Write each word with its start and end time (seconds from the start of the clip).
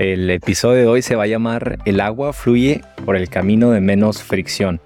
El 0.00 0.30
episodio 0.30 0.80
de 0.80 0.86
hoy 0.86 1.02
se 1.02 1.14
va 1.14 1.24
a 1.24 1.26
llamar 1.26 1.78
El 1.84 2.00
agua 2.00 2.32
fluye 2.32 2.80
por 3.04 3.16
el 3.16 3.28
camino 3.28 3.72
de 3.72 3.82
menos 3.82 4.22
fricción. 4.22 4.80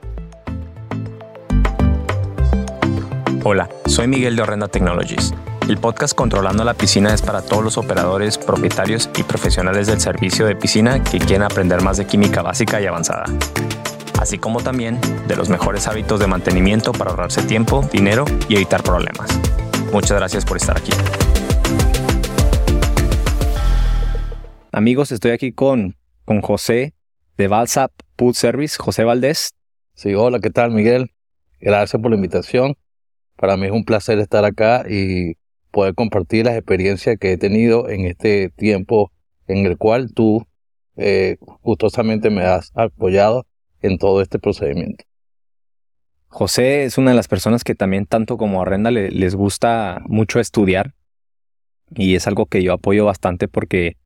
Hola, 3.45 3.69
soy 3.87 4.09
Miguel 4.09 4.35
de 4.35 4.43
Horrenda 4.43 4.67
Technologies. 4.67 5.33
El 5.69 5.79
podcast 5.79 6.17
Controlando 6.17 6.65
la 6.65 6.75
Piscina 6.75 7.15
es 7.15 7.23
para 7.23 7.43
todos 7.43 7.63
los 7.63 7.79
operadores, 7.79 8.39
propietarios 8.39 9.09
y 9.17 9.23
profesionales 9.23 9.87
del 9.87 10.01
servicio 10.01 10.47
de 10.47 10.57
piscina 10.57 11.01
que 11.05 11.19
quieren 11.19 11.45
aprender 11.45 11.81
más 11.81 11.97
de 11.97 12.07
química 12.07 12.43
básica 12.43 12.81
y 12.81 12.87
avanzada. 12.87 13.27
Así 14.19 14.39
como 14.39 14.65
también 14.65 14.99
de 15.29 15.37
los 15.37 15.49
mejores 15.49 15.87
hábitos 15.87 16.19
de 16.19 16.27
mantenimiento 16.27 16.91
para 16.91 17.13
ahorrarse 17.13 17.45
tiempo, 17.45 17.89
dinero 17.93 18.25
y 18.49 18.57
evitar 18.57 18.83
problemas. 18.83 19.31
Muchas 19.93 20.19
gracias 20.19 20.45
por 20.45 20.57
estar 20.57 20.77
aquí. 20.77 20.91
Amigos, 24.77 25.13
estoy 25.13 25.31
aquí 25.31 25.53
con, 25.53 25.97
con 26.25 26.41
José 26.41 26.95
de 27.37 27.47
Valsap 27.47 27.93
Food 28.19 28.35
Service, 28.35 28.77
José 28.77 29.05
Valdés. 29.05 29.55
Sí, 29.95 30.15
hola, 30.15 30.41
¿qué 30.41 30.51
tal, 30.51 30.73
Miguel? 30.73 31.13
Gracias 31.61 32.03
por 32.03 32.11
la 32.11 32.17
invitación. 32.17 32.75
Para 33.37 33.57
mí 33.57 33.67
es 33.67 33.71
un 33.71 33.85
placer 33.85 34.19
estar 34.19 34.45
acá 34.45 34.85
y 34.91 35.35
poder 35.71 35.95
compartir 35.95 36.47
las 36.47 36.57
experiencias 36.57 37.17
que 37.21 37.31
he 37.31 37.39
tenido 37.39 37.89
en 37.89 38.05
este 38.05 38.51
tiempo 38.51 39.13
en 39.47 39.65
el 39.65 39.79
cual 39.79 40.13
tú 40.13 40.45
eh, 40.97 41.37
gustosamente 41.63 42.31
me 42.31 42.43
has 42.43 42.73
apoyado 42.75 43.47
en 43.81 43.97
todo 43.97 44.23
este 44.23 44.41
procedimiento. 44.41 45.05
José 46.27 46.83
es 46.83 46.99
una 46.99 47.13
de 47.13 47.17
las 47.17 47.29
personas 47.29 47.63
que 47.63 47.77
también 47.77 48.07
tanto 48.07 48.37
como 48.37 48.61
a 48.61 48.65
Renda 48.65 48.91
les 48.91 49.37
gusta 49.37 50.03
mucho 50.07 50.41
estudiar 50.41 50.95
y 51.95 52.17
es 52.17 52.27
algo 52.27 52.47
que 52.47 52.65
yo 52.65 52.73
apoyo 52.73 53.05
bastante 53.05 53.47
porque 53.47 53.99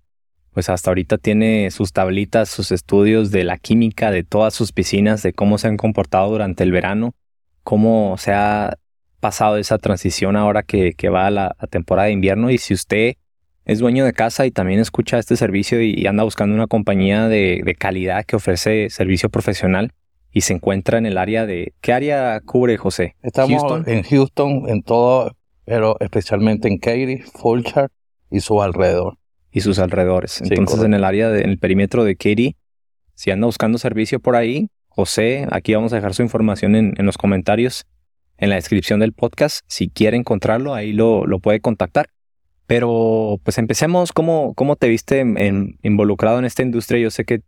pues 0.52 0.68
hasta 0.68 0.90
ahorita 0.90 1.18
tiene 1.18 1.70
sus 1.70 1.92
tablitas, 1.92 2.48
sus 2.48 2.72
estudios 2.72 3.30
de 3.30 3.44
la 3.44 3.58
química 3.58 4.10
de 4.10 4.24
todas 4.24 4.54
sus 4.54 4.72
piscinas, 4.72 5.22
de 5.22 5.32
cómo 5.32 5.58
se 5.58 5.68
han 5.68 5.76
comportado 5.76 6.30
durante 6.30 6.64
el 6.64 6.72
verano, 6.72 7.14
cómo 7.62 8.16
se 8.18 8.32
ha 8.32 8.76
pasado 9.20 9.56
esa 9.56 9.78
transición 9.78 10.36
ahora 10.36 10.62
que, 10.62 10.94
va 11.08 11.26
a 11.26 11.30
la, 11.30 11.56
temporada 11.70 12.06
de 12.06 12.12
invierno. 12.12 12.50
Y 12.50 12.58
si 12.58 12.74
usted 12.74 13.14
es 13.64 13.78
dueño 13.78 14.04
de 14.04 14.12
casa 14.12 14.46
y 14.46 14.50
también 14.50 14.80
escucha 14.80 15.18
este 15.18 15.36
servicio 15.36 15.82
y, 15.82 16.06
anda 16.06 16.24
buscando 16.24 16.54
una 16.54 16.66
compañía 16.66 17.28
de, 17.28 17.62
de, 17.64 17.74
calidad 17.74 18.24
que 18.24 18.36
ofrece 18.36 18.88
servicio 18.90 19.28
profesional 19.28 19.92
y 20.32 20.42
se 20.42 20.54
encuentra 20.54 20.98
en 20.98 21.06
el 21.06 21.18
área 21.18 21.46
de... 21.46 21.74
¿Qué 21.80 21.92
área 21.92 22.40
cubre, 22.40 22.76
José? 22.76 23.16
Estamos 23.22 23.86
en 23.86 24.02
Houston, 24.02 24.68
en 24.68 24.82
todo, 24.82 25.32
pero 25.64 25.96
especialmente 26.00 26.68
en 26.68 26.78
Katy, 26.78 27.18
Fulcher 27.18 27.90
y 28.30 28.40
su 28.40 28.62
alrededor 28.62 29.17
y 29.50 29.60
sus 29.60 29.78
alrededores. 29.78 30.40
Entonces, 30.40 30.82
en 30.82 30.94
el 30.94 31.04
área, 31.04 31.30
del 31.30 31.58
perímetro 31.58 32.04
de 32.04 32.16
Katy, 32.16 32.56
si 33.14 33.30
anda 33.30 33.46
buscando 33.46 33.78
servicio 33.78 34.20
por 34.20 34.36
ahí, 34.36 34.68
José, 34.88 35.46
aquí 35.50 35.74
vamos 35.74 35.92
a 35.92 35.96
dejar 35.96 36.14
su 36.14 36.22
información 36.22 36.74
en, 36.74 36.94
los 36.98 37.18
comentarios, 37.18 37.86
en 38.36 38.50
la 38.50 38.56
descripción 38.56 39.00
del 39.00 39.12
podcast. 39.12 39.60
Si 39.66 39.88
quiere 39.88 40.16
encontrarlo, 40.16 40.74
ahí 40.74 40.92
lo, 40.92 41.26
lo 41.26 41.38
puede 41.38 41.60
contactar. 41.60 42.10
Pero 42.66 43.40
pues 43.44 43.56
empecemos, 43.56 44.12
¿cómo, 44.12 44.52
cómo 44.54 44.76
te 44.76 44.88
viste 44.88 45.24
involucrado 45.82 46.38
en 46.38 46.44
esta 46.44 46.62
industria? 46.62 47.00
Yo 47.00 47.10
sé 47.10 47.24
que 47.24 47.40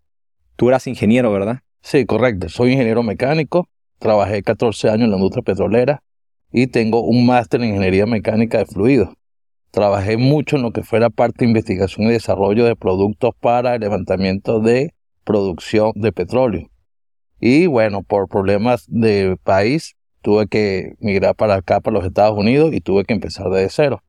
tú 0.56 0.68
eras 0.68 0.86
ingeniero, 0.86 1.30
¿verdad? 1.30 1.60
Sí, 1.82 2.06
correcto. 2.06 2.48
Soy 2.48 2.72
ingeniero 2.72 3.02
mecánico, 3.02 3.68
trabajé 3.98 4.42
14 4.42 4.88
años 4.88 5.04
en 5.04 5.10
la 5.10 5.16
industria 5.16 5.42
petrolera 5.42 6.02
y 6.50 6.68
tengo 6.68 7.02
un 7.02 7.26
máster 7.26 7.60
en 7.60 7.68
ingeniería 7.68 8.06
mecánica 8.06 8.58
de 8.58 8.66
fluidos. 8.66 9.10
Trabajé 9.70 10.16
mucho 10.16 10.56
en 10.56 10.62
lo 10.62 10.72
que 10.72 10.82
fuera 10.82 11.10
parte 11.10 11.44
de 11.44 11.50
investigación 11.50 12.06
y 12.06 12.10
desarrollo 12.10 12.64
de 12.64 12.74
productos 12.74 13.34
para 13.38 13.76
el 13.76 13.80
levantamiento 13.80 14.60
de 14.60 14.94
producción 15.24 15.92
de 15.94 16.12
petróleo. 16.12 16.70
Y 17.40 17.66
bueno, 17.66 18.02
por 18.02 18.28
problemas 18.28 18.84
de 18.88 19.36
país, 19.42 19.94
tuve 20.22 20.46
que 20.48 20.94
migrar 20.98 21.34
para 21.34 21.54
acá, 21.54 21.80
para 21.80 21.94
los 21.94 22.04
Estados 22.04 22.36
Unidos, 22.36 22.72
y 22.74 22.80
tuve 22.80 23.04
que 23.04 23.14
empezar 23.14 23.48
desde 23.48 23.70
cero. 23.70 24.02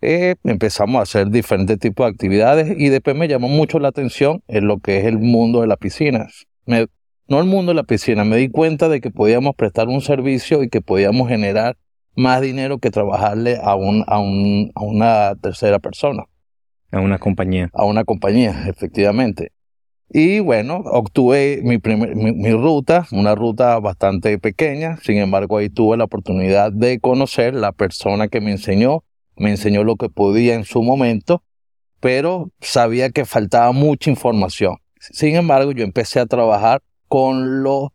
Eh, 0.00 0.36
empezamos 0.44 1.00
a 1.00 1.02
hacer 1.02 1.28
diferentes 1.28 1.78
tipos 1.78 2.06
de 2.06 2.10
actividades 2.10 2.72
y 2.78 2.88
después 2.88 3.16
me 3.16 3.26
llamó 3.26 3.48
mucho 3.48 3.80
la 3.80 3.88
atención 3.88 4.44
en 4.46 4.68
lo 4.68 4.78
que 4.78 4.98
es 4.98 5.06
el 5.06 5.18
mundo 5.18 5.60
de 5.60 5.66
las 5.66 5.78
piscinas. 5.78 6.46
no 6.66 7.40
el 7.40 7.46
mundo 7.46 7.70
de 7.70 7.76
la 7.76 7.82
piscina, 7.82 8.24
me 8.24 8.36
di 8.36 8.48
cuenta 8.48 8.88
de 8.88 9.00
que 9.00 9.10
podíamos 9.10 9.56
prestar 9.56 9.88
un 9.88 10.00
servicio 10.00 10.62
y 10.62 10.68
que 10.68 10.80
podíamos 10.80 11.28
generar 11.28 11.76
más 12.18 12.40
dinero 12.40 12.78
que 12.78 12.90
trabajarle 12.90 13.60
a, 13.62 13.76
un, 13.76 14.04
a, 14.08 14.18
un, 14.18 14.72
a 14.74 14.82
una 14.82 15.36
tercera 15.36 15.78
persona. 15.78 16.24
A 16.90 16.98
una 16.98 17.18
compañía. 17.18 17.70
A 17.72 17.84
una 17.84 18.02
compañía, 18.02 18.64
efectivamente. 18.66 19.52
Y 20.10 20.40
bueno, 20.40 20.78
obtuve 20.78 21.60
mi, 21.62 21.78
mi, 21.78 22.50
ruta, 22.50 23.06
una 23.12 23.36
ruta 23.36 23.78
bastante 23.78 24.36
pequeña, 24.38 24.96
sin 24.96 25.18
embargo 25.18 25.58
ahí 25.58 25.68
tuve 25.68 25.96
la 25.96 26.04
oportunidad 26.04 26.72
de 26.72 26.98
conocer 26.98 27.54
la 27.54 27.70
persona 27.70 28.26
que 28.26 28.40
me 28.40 28.50
enseñó, 28.50 29.04
me 29.36 29.50
enseñó 29.50 29.84
lo 29.84 29.94
que 29.94 30.08
podía 30.08 30.54
en 30.54 30.64
su 30.64 30.82
momento, 30.82 31.44
pero 32.00 32.50
sabía 32.60 33.10
que 33.10 33.26
faltaba 33.26 33.70
mucha 33.70 34.10
información. 34.10 34.78
Sin 34.98 35.36
embargo, 35.36 35.70
yo 35.70 35.84
empecé 35.84 36.18
a 36.18 36.26
trabajar 36.26 36.82
con 37.06 37.62
lo 37.62 37.92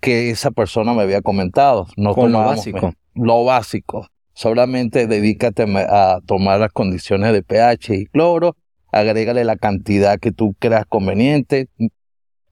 que 0.00 0.28
esa 0.28 0.50
persona 0.50 0.92
me 0.92 1.02
había 1.02 1.22
comentado. 1.22 1.86
No 1.96 2.14
con 2.14 2.32
lo 2.32 2.40
básico 2.40 2.92
lo 3.16 3.44
básico. 3.44 4.06
Solamente 4.32 5.06
dedícate 5.06 5.64
a 5.88 6.20
tomar 6.26 6.60
las 6.60 6.72
condiciones 6.72 7.32
de 7.32 7.42
pH 7.42 7.94
y 7.94 8.06
cloro, 8.06 8.56
agrégale 8.92 9.44
la 9.44 9.56
cantidad 9.56 10.18
que 10.18 10.32
tú 10.32 10.54
creas 10.58 10.84
conveniente. 10.86 11.68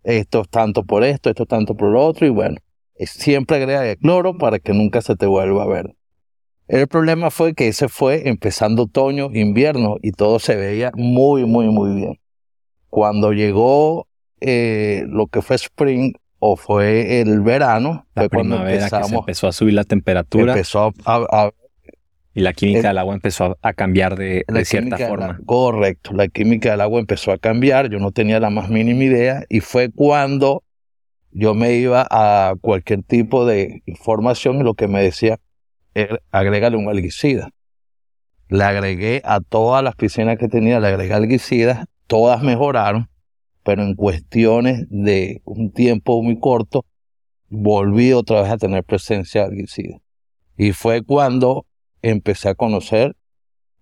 Esto 0.03 0.43
es 0.43 0.49
tanto 0.49 0.85
por 0.85 1.05
esto, 1.05 1.31
esto 1.31 1.45
es 1.45 1.49
tanto 1.49 1.77
por 1.77 1.91
lo 1.91 2.05
otro, 2.05 2.27
y 2.27 2.31
bueno, 2.31 2.57
siempre 2.99 3.57
agrega 3.57 3.89
el 3.89 3.99
cloro 3.99 4.37
para 4.37 4.59
que 4.59 4.73
nunca 4.73 5.01
se 5.03 5.17
te 5.17 5.27
vuelva 5.27 5.65
a 5.65 5.67
ver. 5.67 5.95
El 6.67 6.89
problema 6.89 7.31
fue 7.31 7.55
que 7.55 7.69
ese 7.69 7.89
fue 7.89 8.29
empezando 8.29 8.85
otoño, 8.85 9.31
invierno, 9.35 9.97
y 10.03 10.13
todo 10.13 10.39
se 10.39 10.57
veía 10.57 10.91
muy, 10.95 11.45
muy, 11.45 11.69
muy 11.69 11.95
bien. 11.95 12.19
Cuando 12.89 13.33
llegó 13.33 14.09
eh, 14.41 15.05
lo 15.09 15.27
que 15.27 15.43
fue 15.43 15.57
spring, 15.57 16.15
o 16.47 16.57
fue 16.57 17.23
el 17.23 17.41
verano, 17.41 18.07
la 18.15 18.29
primavera 18.29 18.91
que 18.91 19.05
se 19.05 19.15
empezó 19.15 19.49
a 19.49 19.53
subir 19.53 19.73
la 19.73 19.85
temperatura. 19.85 20.53
Empezó 20.53 20.93
a, 21.07 21.51
y 22.35 22.41
la 22.41 22.53
química 22.53 22.89
del 22.89 22.99
agua 22.99 23.15
empezó 23.15 23.57
a 23.63 23.73
cambiar 23.73 24.15
de, 24.15 24.45
cierta 24.67 24.99
forma. 24.99 25.41
correcto, 25.47 26.13
la 26.13 26.29
química 26.29 26.73
del 26.73 26.83
agua 26.83 27.01
empezó 27.01 27.33
a 27.33 27.39
cambiar, 27.39 27.89
yo 27.89 27.99
no 27.99 28.11
tenía 28.11 28.41
la 28.41 28.51
más 28.51 28.69
mínima 28.69 29.05
idea 29.05 29.45
y 29.49 29.61
fue 29.61 29.91
cuando 29.91 30.63
yo 31.31 31.55
me 31.55 31.77
iba 31.77 32.07
a 32.11 32.53
cualquier 32.61 33.03
tipo 33.05 33.47
de 33.47 33.83
información 33.87 34.57
y 34.57 34.65
lo 34.65 34.75
que 34.75 34.87
me 34.87 35.03
decía 35.03 35.39
era 35.95 36.19
agrégale 36.31 36.77
un 36.77 36.91
algicida. 36.91 37.53
Le 38.51 38.65
agregué 38.65 39.23
a 39.25 39.41
todas 39.41 39.83
las 39.83 39.95
piscinas 39.97 40.37
que 40.37 40.49
tenía, 40.49 40.79
le 40.79 40.89
agregué 40.89 41.15
algicida, 41.15 41.87
todas 42.07 42.43
mejoraron 42.43 43.09
pero 43.65 43.83
en 43.83 43.95
cuestiones 43.95 44.87
de 44.91 45.43
un 45.45 45.73
tiempo 45.73 46.23
muy 46.23 46.39
corto, 46.39 46.85
volví 47.49 48.13
otra 48.13 48.43
vez 48.43 48.51
a 48.53 48.59
tener 48.59 48.85
presencia 48.85 49.45
alguicida. 49.45 50.01
Y 50.57 50.73
fue 50.73 51.03
cuando 51.03 51.67
empecé 52.03 52.51
a 52.51 52.55
conocer, 52.55 53.17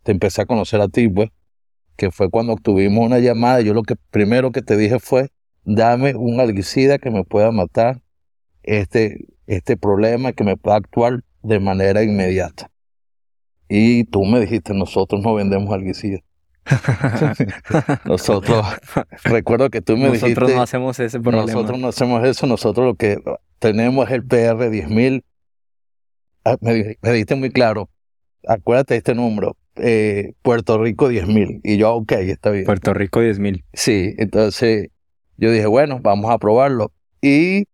te 0.04 0.12
empecé 0.12 0.43
a 0.43 0.47
conocer 0.47 0.81
a 0.81 0.88
ti, 0.88 1.09
pues, 1.09 1.31
que 1.97 2.10
fue 2.10 2.31
cuando 2.31 2.56
tuvimos 2.56 3.04
una 3.04 3.19
llamada. 3.19 3.60
Yo 3.60 3.75
lo 3.75 3.82
que 3.82 3.97
primero 4.10 4.53
que 4.53 4.62
te 4.62 4.76
dije 4.76 4.98
fue, 4.98 5.31
dame 5.65 6.14
un 6.14 6.41
alguicida 6.41 6.99
que 6.99 7.10
me 7.10 7.25
pueda 7.25 7.50
matar 7.50 8.03
este, 8.62 9.26
este 9.47 9.76
problema, 9.76 10.32
que 10.32 10.44
me 10.44 10.56
pueda 10.56 10.76
actuar 10.76 11.25
de 11.43 11.60
manera 11.60 12.03
inmediata. 12.03 12.70
Y 13.69 14.04
tú 14.04 14.25
me 14.25 14.41
dijiste, 14.41 14.75
nosotros 14.75 15.22
no 15.22 15.34
vendemos 15.34 15.72
alguicida. 15.72 16.20
nosotros, 18.05 18.67
recuerdo 19.25 19.70
que 19.70 19.81
tú 19.81 19.97
me 19.97 20.06
dijiste. 20.06 20.29
Nosotros 20.29 20.55
no 20.55 20.62
hacemos 20.62 21.00
ese 21.00 21.20
problema. 21.20 21.53
Nosotros 21.53 21.79
no 21.79 21.88
hacemos 21.88 22.25
eso, 22.25 22.47
nosotros 22.47 22.87
lo 22.87 22.94
que 22.94 23.19
tenemos 23.59 24.06
es 24.09 24.14
el 24.14 24.25
PR 24.25 24.70
10000. 24.70 25.25
Ah, 26.44 26.56
me, 26.61 26.97
me 27.00 27.11
dijiste 27.12 27.35
muy 27.35 27.50
claro, 27.50 27.88
acuérdate 28.47 28.94
de 28.94 28.99
este 28.99 29.14
número, 29.14 29.56
eh, 29.76 30.35
Puerto 30.43 30.79
Rico 30.79 31.11
10.000. 31.11 31.61
Y 31.62 31.76
yo, 31.76 31.94
ok, 31.94 32.12
está 32.12 32.50
bien. 32.50 32.64
Puerto 32.64 32.94
Rico 32.94 33.20
10.000. 33.20 33.64
Sí, 33.73 34.14
entonces 34.19 34.88
yo 35.37 35.50
dije, 35.50 35.67
bueno, 35.67 36.00
vamos 36.03 36.31
a 36.31 36.38
probarlo. 36.38 36.93
Y 37.20 37.64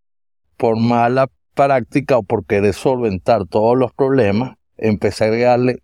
por 0.56 0.79
mala 0.79 1.29
práctica 1.55 2.19
o 2.19 2.23
por 2.23 2.44
querer 2.46 2.75
solventar 2.75 3.46
todos 3.46 3.76
los 3.76 3.93
problemas, 3.93 4.56
empecé 4.76 5.25
a 5.25 5.26
agregarle 5.29 5.82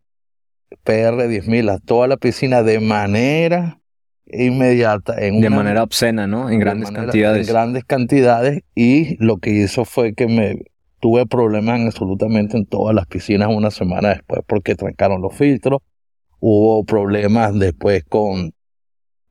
PR 0.83 1.29
10.000 1.29 1.71
a 1.71 1.79
toda 1.79 2.09
la 2.09 2.17
piscina 2.17 2.63
de 2.63 2.81
manera 2.81 3.81
inmediata. 4.27 5.15
En 5.19 5.41
de 5.41 5.51
manera 5.51 5.83
obscena, 5.83 6.27
¿no? 6.27 6.51
En 6.51 6.59
grandes 6.59 6.91
cantidades. 6.91 7.49
En 7.49 7.55
grandes 7.55 7.85
cantidades 7.85 8.63
y 8.75 9.23
lo 9.25 9.39
que 9.39 9.51
hizo 9.51 9.85
fue 9.85 10.15
que 10.15 10.27
me 10.27 10.63
tuve 11.01 11.27
problemas 11.27 11.81
absolutamente 11.81 12.57
en 12.57 12.67
todas 12.67 12.95
las 12.95 13.07
piscinas 13.07 13.49
una 13.51 13.71
semana 13.71 14.11
después 14.11 14.41
porque 14.47 14.75
trancaron 14.75 15.21
los 15.21 15.35
filtros. 15.35 15.81
Hubo 16.41 16.85
problemas 16.85 17.59
después 17.59 18.05
con, 18.05 18.53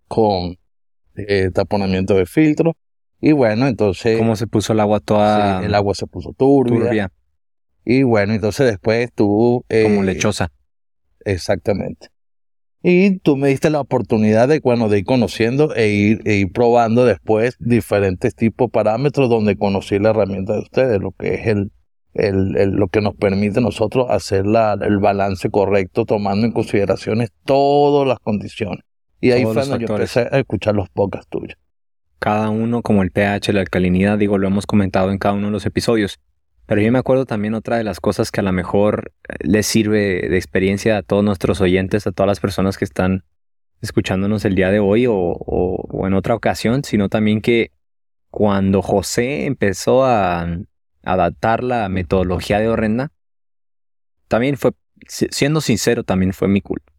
con 0.08 0.58
eh, 1.16 1.50
taponamiento 1.54 2.16
de 2.16 2.26
filtro. 2.26 2.76
Y 3.20 3.32
bueno, 3.32 3.68
entonces... 3.68 4.18
¿Cómo 4.18 4.36
se 4.36 4.48
puso 4.48 4.74
el 4.74 4.80
agua 4.80 5.00
toda...? 5.00 5.64
el 5.64 5.74
agua 5.76 5.94
se 5.96 6.08
puso 6.08 6.34
turbia. 6.34 7.12
Y 7.86 8.04
bueno, 8.04 8.34
entonces 8.34 8.68
después 8.68 9.12
tú... 9.14 9.64
Como 9.70 10.04
lechosa. 10.04 10.52
Exactamente. 11.26 12.08
Y 12.86 13.20
tú 13.20 13.38
me 13.38 13.48
diste 13.48 13.70
la 13.70 13.80
oportunidad 13.80 14.50
de, 14.50 14.60
bueno, 14.60 14.90
de 14.90 15.00
ir 15.00 15.06
conociendo 15.06 15.74
e 15.74 15.88
ir, 15.88 16.22
e 16.26 16.36
ir 16.36 16.52
probando 16.52 17.06
después 17.06 17.56
diferentes 17.60 18.36
tipos 18.36 18.68
de 18.68 18.72
parámetros 18.72 19.30
donde 19.30 19.56
conocí 19.56 20.00
la 20.00 20.10
herramienta 20.10 20.54
de 20.54 20.60
ustedes, 20.60 21.00
lo 21.00 21.12
que 21.12 21.36
es 21.36 21.48
el, 21.48 21.72
el, 22.14 22.72
lo 22.72 22.90
que 22.90 23.00
nos 23.00 23.16
permite 23.16 23.60
a 23.60 23.62
nosotros 23.62 24.08
hacer 24.10 24.46
la, 24.46 24.78
el 24.82 24.98
balance 24.98 25.50
correcto, 25.50 26.04
tomando 26.04 26.46
en 26.46 26.52
consideraciones 26.52 27.32
todas 27.46 28.06
las 28.06 28.20
condiciones. 28.20 28.84
Y 29.22 29.32
ahí 29.32 29.44
fue 29.44 29.54
cuando 29.54 29.78
yo 29.78 29.88
empecé 29.88 30.28
a 30.30 30.40
escuchar 30.40 30.76
los 30.76 30.90
podcasts 30.90 31.30
tuyos. 31.30 31.58
Cada 32.20 32.50
uno, 32.50 32.82
como 32.82 33.02
el 33.02 33.12
pH, 33.12 33.54
la 33.54 33.62
alcalinidad, 33.62 34.18
digo, 34.18 34.38
lo 34.38 34.48
hemos 34.48 34.66
comentado 34.66 35.12
en 35.12 35.18
cada 35.18 35.36
uno 35.36 35.48
de 35.48 35.52
los 35.54 35.66
episodios. 35.66 36.20
Pero 36.66 36.82
yo 36.82 36.92
me 36.92 37.00
acuerdo 37.00 37.26
también 37.26 37.54
otra 37.54 37.78
de 37.78 37.84
las 37.84 38.00
cosas 38.00 38.32
que 38.32 38.40
a 38.40 38.44
lo 38.44 38.52
mejor 38.52 39.12
eh, 39.28 39.36
les 39.42 39.68
sirve 39.68 40.28
de 40.30 40.38
experiencia 40.38 40.98
a 40.98 41.02
todos 41.02 41.24
nuestros 41.24 41.62
oyentes, 41.62 42.08
a 42.08 42.12
todas 42.12 42.28
las 42.28 42.40
personas 42.40 42.78
que 42.78 42.86
están 42.86 43.24
escuchándonos 43.82 44.46
el 44.46 44.56
día 44.56 44.72
de 44.72 44.80
hoy 44.80 45.06
o, 45.10 46.06
en 46.08 46.14
otra 46.14 46.36
ocasión, 46.36 46.86
sino 46.86 47.10
también 47.10 47.42
que 47.42 47.72
cuando 48.30 48.82
José 48.82 49.46
empezó 49.46 50.06
a, 50.06 50.48
adaptar 51.06 51.66
la 51.66 51.90
metodología 51.90 52.60
de 52.60 52.70
Horrenda, 52.70 53.12
también 54.30 54.56
fue, 54.56 54.72
siendo 55.06 55.60
sincero, 55.60 56.06
también 56.06 56.32
fue 56.32 56.48
mi 56.48 56.62
culpa. 56.62 56.94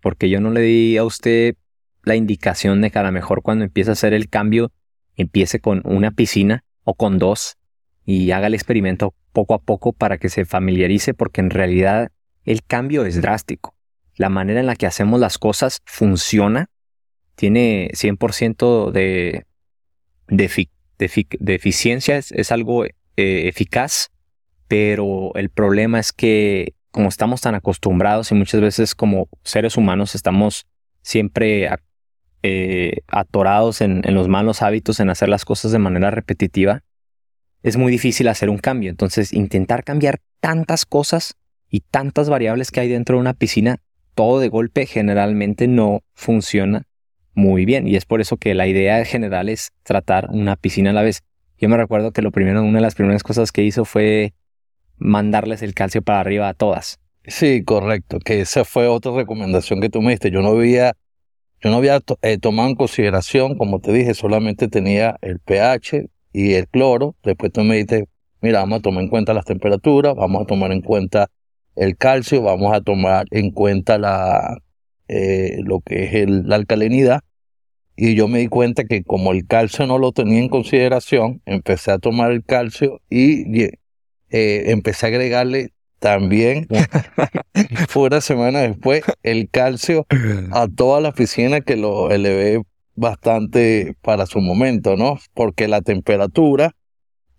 Porque 0.00 0.30
yo 0.30 0.40
no 0.40 0.50
le 0.50 0.60
di 0.60 0.96
a 0.96 1.04
usted 1.04 1.56
la 2.04 2.14
indicación 2.14 2.80
de 2.80 2.92
que 2.92 2.98
a 3.00 3.02
lo 3.02 3.10
mejor 3.10 3.42
cuando 3.42 3.64
empiece 3.64 3.90
a 3.90 3.94
hacer 3.94 4.14
el 4.14 4.28
cambio, 4.28 4.70
empiece 5.16 5.58
con 5.58 5.82
una 5.84 6.12
piscina 6.12 6.62
o 6.84 6.94
con 6.94 7.18
dos 7.18 7.58
y 8.10 8.32
haga 8.32 8.48
el 8.48 8.54
experimento 8.54 9.14
poco 9.32 9.54
a 9.54 9.60
poco 9.60 9.92
para 9.92 10.18
que 10.18 10.30
se 10.30 10.44
familiarice 10.44 11.14
porque 11.14 11.40
en 11.40 11.50
realidad 11.50 12.10
el 12.44 12.64
cambio 12.64 13.04
es 13.04 13.22
drástico. 13.22 13.76
La 14.16 14.28
manera 14.28 14.58
en 14.58 14.66
la 14.66 14.74
que 14.74 14.86
hacemos 14.86 15.20
las 15.20 15.38
cosas 15.38 15.80
funciona, 15.84 16.68
tiene 17.36 17.88
100% 17.94 18.90
de, 18.90 19.46
de, 20.26 20.68
de, 20.98 21.54
eficiencia, 21.54 22.16
es, 22.16 22.50
algo 22.50 22.84
eh, 22.84 22.90
eficaz, 23.16 24.10
pero 24.66 25.32
el 25.36 25.48
problema 25.48 26.00
es 26.00 26.12
que 26.12 26.74
como 26.90 27.08
estamos 27.08 27.40
tan 27.40 27.54
acostumbrados 27.54 28.32
y 28.32 28.34
muchas 28.34 28.60
veces 28.60 28.96
como 28.96 29.28
seres 29.44 29.76
humanos 29.76 30.16
estamos 30.16 30.66
siempre 31.02 31.70
eh, 32.42 33.02
atorados 33.06 33.80
en 33.80 34.02
los 34.14 34.26
malos 34.26 34.62
hábitos, 34.62 34.98
en 34.98 35.10
hacer 35.10 35.28
las 35.28 35.44
cosas 35.44 35.70
de 35.70 35.78
manera 35.78 36.10
repetitiva, 36.10 36.82
es 37.62 37.76
muy 37.76 37.92
difícil 37.92 38.28
hacer 38.28 38.50
un 38.50 38.58
cambio. 38.58 38.90
Entonces, 38.90 39.32
intentar 39.32 39.84
cambiar 39.84 40.20
tantas 40.40 40.86
cosas 40.86 41.36
y 41.68 41.80
tantas 41.80 42.28
variables 42.28 42.70
que 42.70 42.80
hay 42.80 42.88
dentro 42.88 43.16
de 43.16 43.20
una 43.20 43.34
piscina, 43.34 43.78
todo 44.14 44.40
de 44.40 44.48
golpe 44.48 44.86
generalmente 44.86 45.68
no 45.68 46.02
funciona 46.14 46.86
muy 47.34 47.64
bien. 47.64 47.86
Y 47.86 47.96
es 47.96 48.06
por 48.06 48.20
eso 48.20 48.36
que 48.36 48.54
la 48.54 48.66
idea 48.66 49.04
general 49.04 49.48
es 49.48 49.72
tratar 49.82 50.28
una 50.30 50.56
piscina 50.56 50.90
a 50.90 50.94
la 50.94 51.02
vez. 51.02 51.22
Yo 51.58 51.68
me 51.68 51.76
recuerdo 51.76 52.12
que 52.12 52.22
lo 52.22 52.32
primero, 52.32 52.62
una 52.62 52.78
de 52.78 52.82
las 52.82 52.94
primeras 52.94 53.22
cosas 53.22 53.52
que 53.52 53.62
hizo 53.62 53.84
fue 53.84 54.32
mandarles 54.96 55.62
el 55.62 55.74
calcio 55.74 56.02
para 56.02 56.20
arriba 56.20 56.48
a 56.48 56.54
todas. 56.54 57.00
Sí, 57.24 57.62
correcto, 57.64 58.18
que 58.18 58.40
esa 58.40 58.64
fue 58.64 58.88
otra 58.88 59.12
recomendación 59.12 59.80
que 59.80 59.90
tú 59.90 60.00
me 60.00 60.10
diste. 60.10 60.30
Yo 60.30 60.40
no 60.40 60.48
había, 60.48 60.94
yo 61.60 61.70
no 61.70 61.76
había 61.76 62.00
eh, 62.22 62.38
tomado 62.38 62.70
en 62.70 62.74
consideración, 62.74 63.56
como 63.56 63.80
te 63.80 63.92
dije, 63.92 64.14
solamente 64.14 64.68
tenía 64.68 65.16
el 65.20 65.38
pH, 65.38 66.08
y 66.32 66.54
el 66.54 66.68
cloro. 66.68 67.16
Después 67.22 67.52
tú 67.52 67.62
me 67.62 67.76
dices, 67.76 68.04
mira, 68.40 68.60
vamos 68.60 68.80
a 68.80 68.82
tomar 68.82 69.04
en 69.04 69.10
cuenta 69.10 69.34
las 69.34 69.44
temperaturas, 69.44 70.14
vamos 70.14 70.42
a 70.42 70.46
tomar 70.46 70.72
en 70.72 70.82
cuenta 70.82 71.30
el 71.76 71.96
calcio, 71.96 72.42
vamos 72.42 72.74
a 72.74 72.80
tomar 72.80 73.26
en 73.30 73.50
cuenta 73.50 73.98
la, 73.98 74.58
eh, 75.08 75.58
lo 75.64 75.80
que 75.80 76.04
es 76.04 76.28
la 76.28 76.56
alcalinidad. 76.56 77.20
Y 77.96 78.14
yo 78.14 78.28
me 78.28 78.38
di 78.38 78.48
cuenta 78.48 78.84
que 78.84 79.02
como 79.02 79.32
el 79.32 79.46
calcio 79.46 79.86
no 79.86 79.98
lo 79.98 80.12
tenía 80.12 80.38
en 80.38 80.48
consideración, 80.48 81.42
empecé 81.44 81.90
a 81.90 81.98
tomar 81.98 82.32
el 82.32 82.44
calcio 82.44 83.00
y 83.10 83.62
eh, 83.62 84.70
empecé 84.70 85.06
a 85.06 85.08
agregarle 85.08 85.72
también, 85.98 86.66
fue 87.88 88.02
una 88.06 88.20
semana 88.22 88.60
después, 88.60 89.02
el 89.22 89.50
calcio 89.50 90.06
a 90.50 90.66
toda 90.66 91.00
la 91.00 91.12
piscina 91.12 91.60
que 91.60 91.76
lo 91.76 92.10
elevé 92.10 92.62
bastante 93.00 93.96
para 94.02 94.26
su 94.26 94.40
momento, 94.40 94.96
¿no? 94.96 95.18
Porque 95.34 95.68
la 95.68 95.80
temperatura, 95.80 96.76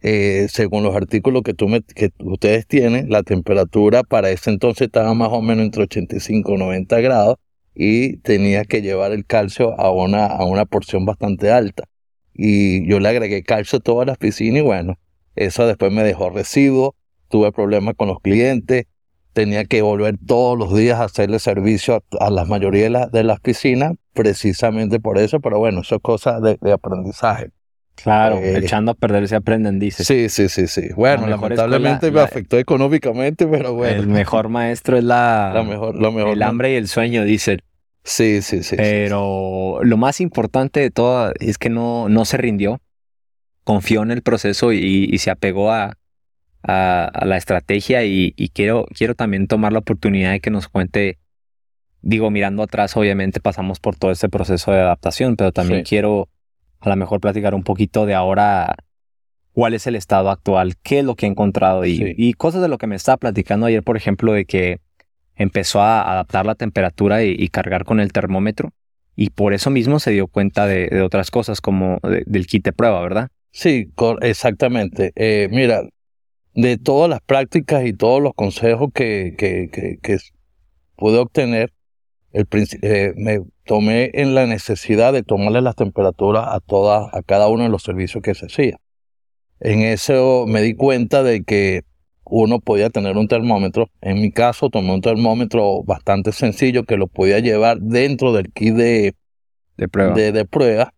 eh, 0.01 0.47
según 0.49 0.83
los 0.83 0.95
artículos 0.95 1.43
que, 1.43 1.53
tú 1.53 1.67
que 1.95 2.11
ustedes 2.19 2.67
tienen, 2.67 3.09
la 3.09 3.23
temperatura 3.23 4.03
para 4.03 4.31
ese 4.31 4.49
entonces 4.49 4.87
estaba 4.87 5.13
más 5.13 5.29
o 5.31 5.41
menos 5.41 5.65
entre 5.65 5.83
85 5.83 6.53
y 6.53 6.57
90 6.57 6.99
grados 7.01 7.37
y 7.73 8.17
tenía 8.17 8.65
que 8.65 8.81
llevar 8.81 9.11
el 9.11 9.25
calcio 9.25 9.79
a 9.79 9.91
una, 9.91 10.25
a 10.25 10.43
una 10.45 10.65
porción 10.65 11.05
bastante 11.05 11.51
alta. 11.51 11.83
Y 12.33 12.87
yo 12.89 12.99
le 12.99 13.09
agregué 13.09 13.43
calcio 13.43 13.77
a 13.79 13.81
todas 13.81 14.07
las 14.07 14.17
piscinas 14.17 14.59
y 14.59 14.65
bueno, 14.65 14.97
eso 15.35 15.67
después 15.67 15.91
me 15.91 16.03
dejó 16.03 16.29
residuo, 16.29 16.95
tuve 17.29 17.51
problemas 17.51 17.95
con 17.95 18.07
los 18.07 18.19
clientes, 18.19 18.85
tenía 19.33 19.65
que 19.65 19.81
volver 19.81 20.17
todos 20.25 20.57
los 20.57 20.75
días 20.75 20.99
a 20.99 21.05
hacerle 21.05 21.39
servicio 21.39 22.03
a, 22.19 22.29
la 22.29 22.45
mayoría 22.45 23.07
de, 23.07 23.23
las 23.23 23.39
piscinas, 23.39 23.93
precisamente 24.13 24.99
por 24.99 25.17
eso, 25.17 25.39
pero 25.39 25.59
bueno, 25.59 25.81
eso 25.81 25.95
es 25.95 26.01
cosa 26.01 26.39
de, 26.39 26.57
aprendizaje. 26.71 27.51
Claro, 27.95 28.37
eh, 28.37 28.57
echando 28.57 28.91
a 28.91 28.93
perder 28.95 29.27
se 29.27 29.35
aprenden, 29.35 29.77
dice. 29.77 30.03
Sí, 30.03 30.29
sí, 30.29 30.49
sí, 30.49 30.67
sí. 30.67 30.89
Bueno, 30.95 31.27
lamentablemente 31.27 32.09
me 32.11 32.21
afectó 32.21 32.57
económicamente, 32.57 33.45
pero 33.45 33.73
bueno. 33.73 34.01
El 34.01 34.07
mejor 34.07 34.49
maestro 34.49 34.97
es 34.97 35.03
la, 35.03 35.63
mejor, 35.67 35.95
lo 35.95 36.11
mejor, 36.11 36.33
el 36.33 36.41
hambre 36.41 36.73
y 36.73 36.75
el 36.75 36.87
sueño, 36.87 37.23
dicen. 37.23 37.61
Sí, 38.03 38.41
sí, 38.41 38.63
sí. 38.63 38.75
Pero 38.77 39.79
lo 39.83 39.97
más 39.97 40.21
importante 40.21 40.79
de 40.79 40.89
todo 40.89 41.31
es 41.39 41.57
que 41.59 41.69
no, 41.69 42.09
no 42.09 42.25
se 42.25 42.37
rindió, 42.37 42.81
confió 43.63 44.01
en 44.01 44.09
el 44.09 44.23
proceso 44.23 44.73
y 44.73 45.15
se 45.19 45.29
apegó 45.29 45.71
a, 45.71 45.97
a, 46.63 47.25
la 47.25 47.37
estrategia 47.37 48.03
y, 48.03 48.33
quiero, 48.53 48.85
quiero 48.95 49.15
también 49.15 49.47
tomar 49.47 49.73
la 49.73 49.79
oportunidad 49.79 50.31
de 50.31 50.39
que 50.39 50.51
nos 50.51 50.67
cuente, 50.67 51.19
digo, 52.01 52.29
mirando 52.31 52.63
atrás, 52.63 52.95
obviamente 52.97 53.39
pasamos 53.39 53.79
por 53.79 53.95
todo 53.95 54.11
este 54.11 54.29
proceso 54.29 54.71
de 54.71 54.79
adaptación, 54.79 55.35
pero 55.35 55.51
también 55.51 55.83
quiero 55.83 56.29
a 56.79 56.89
lo 56.89 56.95
mejor 56.95 57.19
platicar 57.19 57.53
un 57.53 57.63
poquito 57.63 58.05
de 58.05 58.15
ahora 58.15 58.75
cuál 59.53 59.73
es 59.73 59.85
el 59.87 59.95
estado 59.95 60.29
actual, 60.29 60.75
qué 60.81 60.99
es 60.99 61.05
lo 61.05 61.15
que 61.15 61.25
he 61.25 61.29
encontrado 61.29 61.85
y, 61.85 62.15
y 62.17 62.33
cosas 62.33 62.61
de 62.61 62.67
lo 62.67 62.77
que 62.77 62.87
me 62.87 62.95
estaba 62.95 63.17
platicando 63.17 63.65
ayer, 63.65 63.83
por 63.83 63.97
ejemplo, 63.97 64.33
de 64.33 64.45
que 64.45 64.79
empezó 65.35 65.81
a 65.81 66.11
adaptar 66.11 66.45
la 66.45 66.55
temperatura 66.55 67.23
y, 67.23 67.47
cargar 67.49 67.83
con 67.85 67.99
el 67.99 68.11
termómetro 68.11 68.71
y 69.15 69.31
por 69.31 69.53
eso 69.53 69.69
mismo 69.69 69.99
se 69.99 70.11
dio 70.11 70.27
cuenta 70.27 70.67
de, 70.67 71.01
otras 71.01 71.31
cosas 71.31 71.61
como 71.61 71.99
del 72.01 72.47
kit 72.47 72.63
de 72.63 72.73
prueba, 72.73 73.01
¿verdad? 73.01 73.29
Sí, 73.51 73.91
exactamente. 74.21 75.11
Eh, 75.15 75.49
mira, 75.51 75.83
de 76.53 76.77
todas 76.77 77.09
las 77.09 77.21
prácticas 77.21 77.85
y 77.85 77.93
todos 77.93 78.21
los 78.21 78.33
consejos 78.33 78.89
que, 78.93 79.35
que, 79.37 79.69
que, 80.01 80.17
pude 80.95 81.17
obtener, 81.17 81.73
el, 82.33 82.47
eh, 82.81 83.13
me 83.15 83.41
tomé 83.65 84.11
en 84.13 84.35
la 84.35 84.45
necesidad 84.45 85.13
de 85.13 85.23
tomarle 85.23 85.61
las 85.61 85.75
temperaturas 85.75 86.45
a, 86.47 86.59
todas, 86.59 87.13
a 87.13 87.21
cada 87.23 87.47
uno 87.47 87.63
de 87.63 87.69
los 87.69 87.83
servicios 87.83 88.23
que 88.23 88.35
se 88.35 88.45
hacía. 88.45 88.77
En 89.59 89.81
eso 89.81 90.45
me 90.47 90.61
di 90.61 90.73
cuenta 90.73 91.23
de 91.23 91.43
que 91.43 91.83
uno 92.23 92.59
podía 92.59 92.89
tener 92.89 93.17
un 93.17 93.27
termómetro. 93.27 93.89
En 94.01 94.21
mi 94.21 94.31
caso, 94.31 94.69
tomé 94.69 94.93
un 94.93 95.01
termómetro 95.01 95.83
bastante 95.83 96.31
sencillo 96.31 96.83
que 96.83 96.97
lo 96.97 97.07
podía 97.07 97.39
llevar 97.39 97.79
dentro 97.79 98.33
del 98.33 98.51
kit 98.51 98.73
de, 98.73 99.15
de, 99.77 99.87
prueba. 99.87 100.13
de, 100.15 100.45
prueba. 100.45 100.93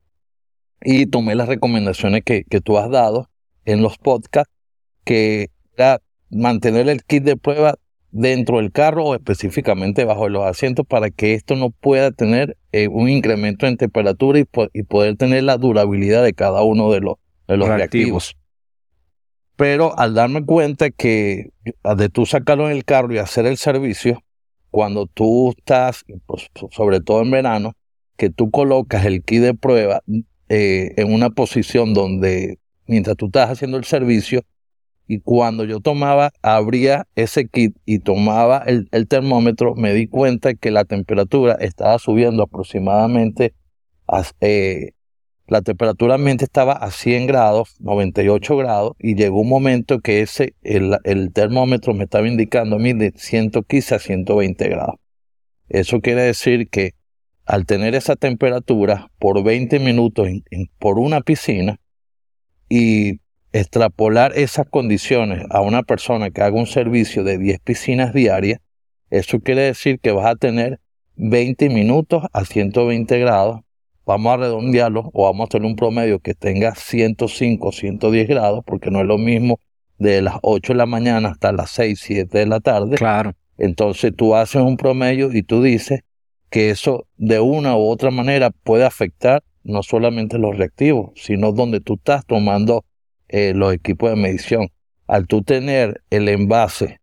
Y 0.82 1.08
tomé 1.08 1.36
las 1.36 1.48
recomendaciones 1.48 2.22
que, 2.24 2.44
que 2.44 2.62
tú 2.62 2.78
has 2.78 2.90
dado 2.90 3.30
en 3.66 3.82
los 3.82 3.98
podcasts 3.98 4.54
que 5.04 5.50
era 5.75 6.02
mantener 6.30 6.88
el 6.88 7.04
kit 7.04 7.24
de 7.24 7.36
prueba 7.38 7.75
dentro 8.13 8.58
del 8.58 8.72
carro 8.72 9.05
o 9.05 9.15
específicamente 9.15 10.05
bajo 10.05 10.29
los 10.29 10.46
asientos 10.46 10.86
para 10.86 11.10
que 11.10 11.34
esto 11.34 11.55
no 11.55 11.72
pueda 11.72 12.12
tener 12.12 12.58
eh, 12.72 12.88
un 12.88 13.10
incremento 13.10 13.65
en 13.65 13.75
temperatura 13.75 14.39
y, 14.39 14.84
poder 14.84 15.17
tener 15.17 15.43
la 15.43 15.58
durabilidad 15.58 16.24
de 16.24 16.34
cada 16.34 16.62
uno 16.62 16.91
de 16.91 17.01
los, 17.01 17.15
de 17.48 17.58
los 17.58 17.67
reactivos. 17.67 18.38
Pero 19.55 19.98
al 19.98 20.13
darme 20.13 20.46
cuenta 20.46 20.91
que 20.91 21.50
de 21.98 22.10
tú 22.10 22.25
sacarlo 22.25 22.70
en 22.70 22.77
el 22.77 22.86
carro 22.86 23.13
y 23.13 23.17
hacer 23.17 23.48
el 23.48 23.58
servicio, 23.58 24.24
cuando 24.70 25.08
tú 25.08 25.51
estás, 25.58 26.05
pues, 26.27 26.50
sobre 26.72 27.01
todo 27.01 27.22
en 27.24 27.32
verano, 27.32 27.74
que 28.15 28.29
tú 28.29 28.51
colocas 28.51 29.05
el 29.05 29.24
kit 29.24 29.41
de 29.41 29.53
prueba 29.55 30.01
eh, 30.50 30.93
en 30.98 31.12
una 31.12 31.32
posición 31.32 31.96
donde 31.96 32.60
mientras 32.86 33.17
tú 33.17 33.25
estás 33.25 33.50
haciendo 33.50 33.77
el 33.77 33.86
servicio, 33.86 34.43
y 35.08 35.20
cuando 35.20 35.66
yo 35.66 35.80
tomaba, 35.80 36.32
abría 36.42 37.08
ese 37.16 37.48
kit 37.48 37.76
y 37.86 38.00
tomaba 38.00 38.64
el, 38.66 39.08
termómetro, 39.08 39.76
me 39.76 39.94
di 39.94 40.08
cuenta 40.08 40.54
que 40.54 40.72
la 40.72 40.86
temperatura 40.86 41.54
estaba 41.60 42.00
subiendo 42.00 42.44
aproximadamente 42.44 43.54
eh, 44.40 44.92
la 45.48 45.62
temperatura 45.62 46.16
ambiente 46.16 46.46
estaba 46.46 46.74
a 46.74 46.90
100 46.90 47.28
grados, 47.28 47.76
98 47.80 48.58
grados, 48.58 48.94
y 48.98 49.16
llegó 49.16 49.42
un 49.42 49.50
momento 49.50 50.00
que 50.00 50.22
ese, 50.22 50.56
el 50.64 51.34
termómetro 51.34 51.94
me 51.94 52.06
estaba 52.06 52.28
indicando 52.28 52.78
a 52.78 52.80
mí 52.80 52.94
de 52.94 53.12
115 53.16 53.96
a 53.96 54.00
120 54.00 54.70
grados. 54.70 54.96
Eso 55.68 56.02
quiere 56.02 56.22
decir 56.22 56.70
que 56.70 56.94
al 57.46 57.66
tener 57.66 57.94
esa 57.96 58.16
temperatura 58.16 59.12
por 59.20 59.44
20 59.44 59.80
minutos 59.80 60.30
por 60.80 60.98
una 60.98 61.22
piscina 61.22 61.78
y 62.70 63.20
extrapolar 63.54 64.34
esas 64.36 64.68
condiciones 64.68 65.46
a 65.52 65.62
una 65.62 65.84
persona 65.84 66.32
que 66.32 66.42
haga 66.42 66.58
un 66.58 66.66
servicio 66.66 67.24
de 67.24 67.38
10 67.38 67.60
piscinas 67.60 68.14
diarias, 68.14 68.60
eso 69.12 69.40
quiere 69.40 69.62
decir 69.62 70.00
que 70.00 70.12
vas 70.12 70.26
a 70.26 70.36
tener 70.36 70.80
20 71.16 71.70
minutos 71.70 72.24
a 72.34 72.46
120 72.46 73.20
grados. 73.20 73.62
Vamos 74.06 74.34
a 74.34 74.38
redondearlo 74.38 75.12
o 75.14 75.26
vamos 75.26 75.46
a 75.46 75.50
tener 75.50 75.68
un 75.68 75.76
promedio 75.76 76.20
que 76.20 76.34
tenga 76.34 76.74
105, 76.74 77.72
110 77.72 78.28
grados, 78.28 78.64
porque 78.66 78.90
no 78.90 79.00
es 79.00 79.06
lo 79.06 79.20
mismo 79.20 79.60
de 80.00 80.24
las 80.24 80.36
8 80.42 80.74
de 80.74 80.78
la 80.78 80.88
mañana 80.88 81.30
hasta 81.30 81.52
las 81.52 81.70
6, 81.70 82.00
7 82.02 82.38
de 82.40 82.46
la 82.48 82.60
tarde. 82.60 82.98
Claro. 82.98 83.34
Entonces 83.60 84.14
tú 84.16 84.36
haces 84.36 84.62
un 84.64 84.78
promedio 84.78 85.32
y 85.32 85.44
tú 85.44 85.62
dices 85.62 86.02
que 86.50 86.72
eso 86.72 87.08
de 87.18 87.40
una 87.40 87.78
u 87.78 87.88
otra 87.88 88.10
manera 88.10 88.50
puede 88.50 88.84
afectar 88.84 89.44
no 89.64 89.84
solamente 89.84 90.40
los 90.40 90.58
reactivos, 90.58 91.12
sino 91.16 91.52
donde 91.52 91.80
tú 91.80 91.94
estás 91.94 92.26
tomando 92.26 92.84
eh, 93.34 93.54
los 93.56 93.74
equipos 93.74 94.12
de 94.12 94.16
medición. 94.16 94.70
Al 95.08 95.25
tú 95.25 95.42
tener 95.42 96.04
el 96.12 96.30
envase 96.30 97.00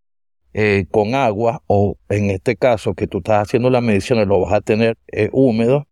eh, 0.54 0.86
con 0.88 1.16
agua, 1.16 1.62
o 1.66 1.96
en 2.08 2.30
este 2.30 2.54
caso 2.54 2.94
que 2.94 3.08
tú 3.08 3.18
estás 3.18 3.42
haciendo 3.42 3.68
las 3.68 3.82
mediciones, 3.82 4.28
lo 4.28 4.40
vas 4.40 4.52
a 4.52 4.60
tener 4.60 4.96
eh, 5.08 5.28
húmedo, 5.32 5.88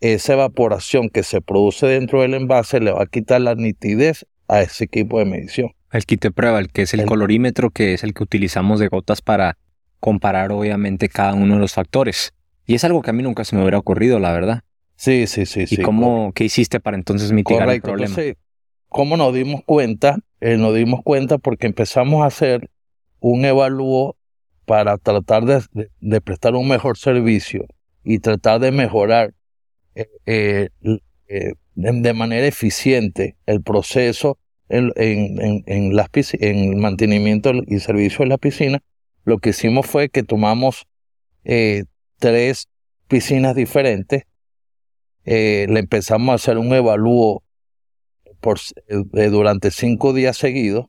esa 0.00 0.34
evaporación 0.34 1.10
que 1.10 1.24
se 1.24 1.40
produce 1.40 1.86
dentro 1.86 2.22
del 2.22 2.34
envase 2.34 2.78
le 2.78 2.92
va 2.92 3.02
a 3.02 3.06
quitar 3.06 3.40
la 3.40 3.56
nitidez 3.56 4.24
a 4.46 4.62
ese 4.62 4.84
equipo 4.84 5.18
de 5.18 5.24
medición. 5.24 5.72
El 5.90 6.04
kit 6.04 6.22
de 6.22 6.30
prueba, 6.30 6.60
el 6.60 6.70
que 6.70 6.82
es 6.82 6.94
el 6.94 7.04
colorímetro, 7.04 7.70
que 7.70 7.94
es 7.94 8.04
el 8.04 8.14
que 8.14 8.22
utilizamos 8.22 8.78
de 8.78 8.86
gotas 8.86 9.20
para 9.20 9.58
comparar 9.98 10.52
obviamente 10.52 11.08
cada 11.08 11.34
uno 11.34 11.54
de 11.54 11.60
los 11.60 11.72
factores. 11.72 12.32
Y 12.66 12.76
es 12.76 12.84
algo 12.84 13.02
que 13.02 13.10
a 13.10 13.12
mí 13.12 13.24
nunca 13.24 13.44
se 13.44 13.56
me 13.56 13.62
hubiera 13.62 13.78
ocurrido, 13.78 14.20
la 14.20 14.32
verdad. 14.32 14.62
Sí, 14.94 15.26
sí, 15.26 15.44
sí. 15.44 15.64
¿Y 15.68 15.82
cómo, 15.82 16.32
qué 16.32 16.44
hiciste 16.44 16.78
para 16.78 16.96
entonces 16.96 17.32
mitigar 17.32 17.68
el 17.68 17.82
problema? 17.82 18.06
Entonces, 18.06 18.36
¿cómo 18.92 19.16
nos 19.16 19.34
dimos 19.34 19.62
cuenta? 19.64 20.18
Eh, 20.40 20.56
nos 20.56 20.74
dimos 20.74 21.02
cuenta 21.02 21.38
porque 21.38 21.66
empezamos 21.66 22.22
a 22.22 22.26
hacer 22.26 22.70
un 23.20 23.44
evalúo 23.44 24.16
para 24.66 24.98
tratar 24.98 25.44
de, 25.44 26.20
prestar 26.20 26.54
un 26.54 26.68
mejor 26.68 26.96
servicio 26.96 27.66
y 28.04 28.20
tratar 28.20 28.60
de 28.60 28.70
mejorar 28.70 29.34
eh, 29.94 30.68
eh, 31.26 31.52
de, 31.74 32.12
manera 32.12 32.46
eficiente 32.46 33.36
el 33.46 33.62
proceso 33.62 34.38
en, 34.68 34.92
en, 34.96 35.96
las, 35.96 36.08
el 36.38 36.76
mantenimiento 36.76 37.52
y 37.66 37.80
servicio 37.80 38.24
de 38.24 38.28
la 38.28 38.38
piscina 38.38 38.82
lo 39.24 39.38
que 39.38 39.50
hicimos 39.50 39.86
fue 39.86 40.08
que 40.08 40.22
tomamos 40.22 40.86
tres 42.18 42.68
piscinas 43.08 43.54
diferentes, 43.54 44.24
le 45.24 45.78
empezamos 45.78 46.32
a 46.32 46.34
hacer 46.34 46.58
un 46.58 46.72
evalúo 46.74 47.42
por, 48.42 48.58
eh, 48.88 49.28
durante 49.28 49.70
cinco 49.70 50.12
días 50.12 50.36
seguidos 50.36 50.86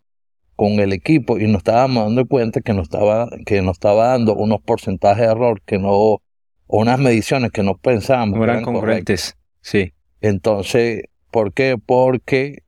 con 0.56 0.74
el 0.80 0.92
equipo 0.92 1.40
y 1.40 1.48
nos 1.48 1.60
estábamos 1.60 2.06
dando 2.06 2.26
cuenta 2.26 2.60
que 2.60 2.74
nos 2.74 2.84
estaba, 2.84 3.30
que 3.46 3.62
nos 3.62 3.78
estaba 3.78 4.08
dando 4.08 4.36
unos 4.36 4.62
porcentajes 4.62 5.26
de 5.26 5.32
error 5.32 5.62
que 5.66 5.80
no, 5.80 5.92
o 5.92 6.22
unas 6.68 7.00
mediciones 7.00 7.52
que 7.52 7.64
no 7.64 7.78
pensábamos. 7.78 8.38
No 8.38 8.44
eran, 8.44 8.64
congruentes, 8.64 9.38
sí. 9.62 9.94
Entonces, 10.20 11.04
¿por 11.32 11.54
qué? 11.54 11.78
Porque 11.84 12.64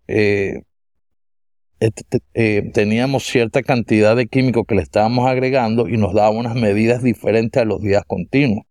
este, 1.80 2.20
eh, 2.34 2.72
teníamos 2.74 3.25
cierta 3.25 3.62
cantidad 3.62 4.15
de 4.15 4.27
químicos 4.27 4.63
que 4.68 4.75
le 4.75 4.82
estábamos 4.82 5.27
agregando 5.27 5.89
y 5.89 5.98
nos 5.98 6.13
daba 6.13 6.30
unas 6.30 6.56
medidas 6.56 7.04
diferentes 7.04 7.62
a 7.62 7.65
los 7.65 7.82
días 7.82 8.04
continuos. 8.08 8.65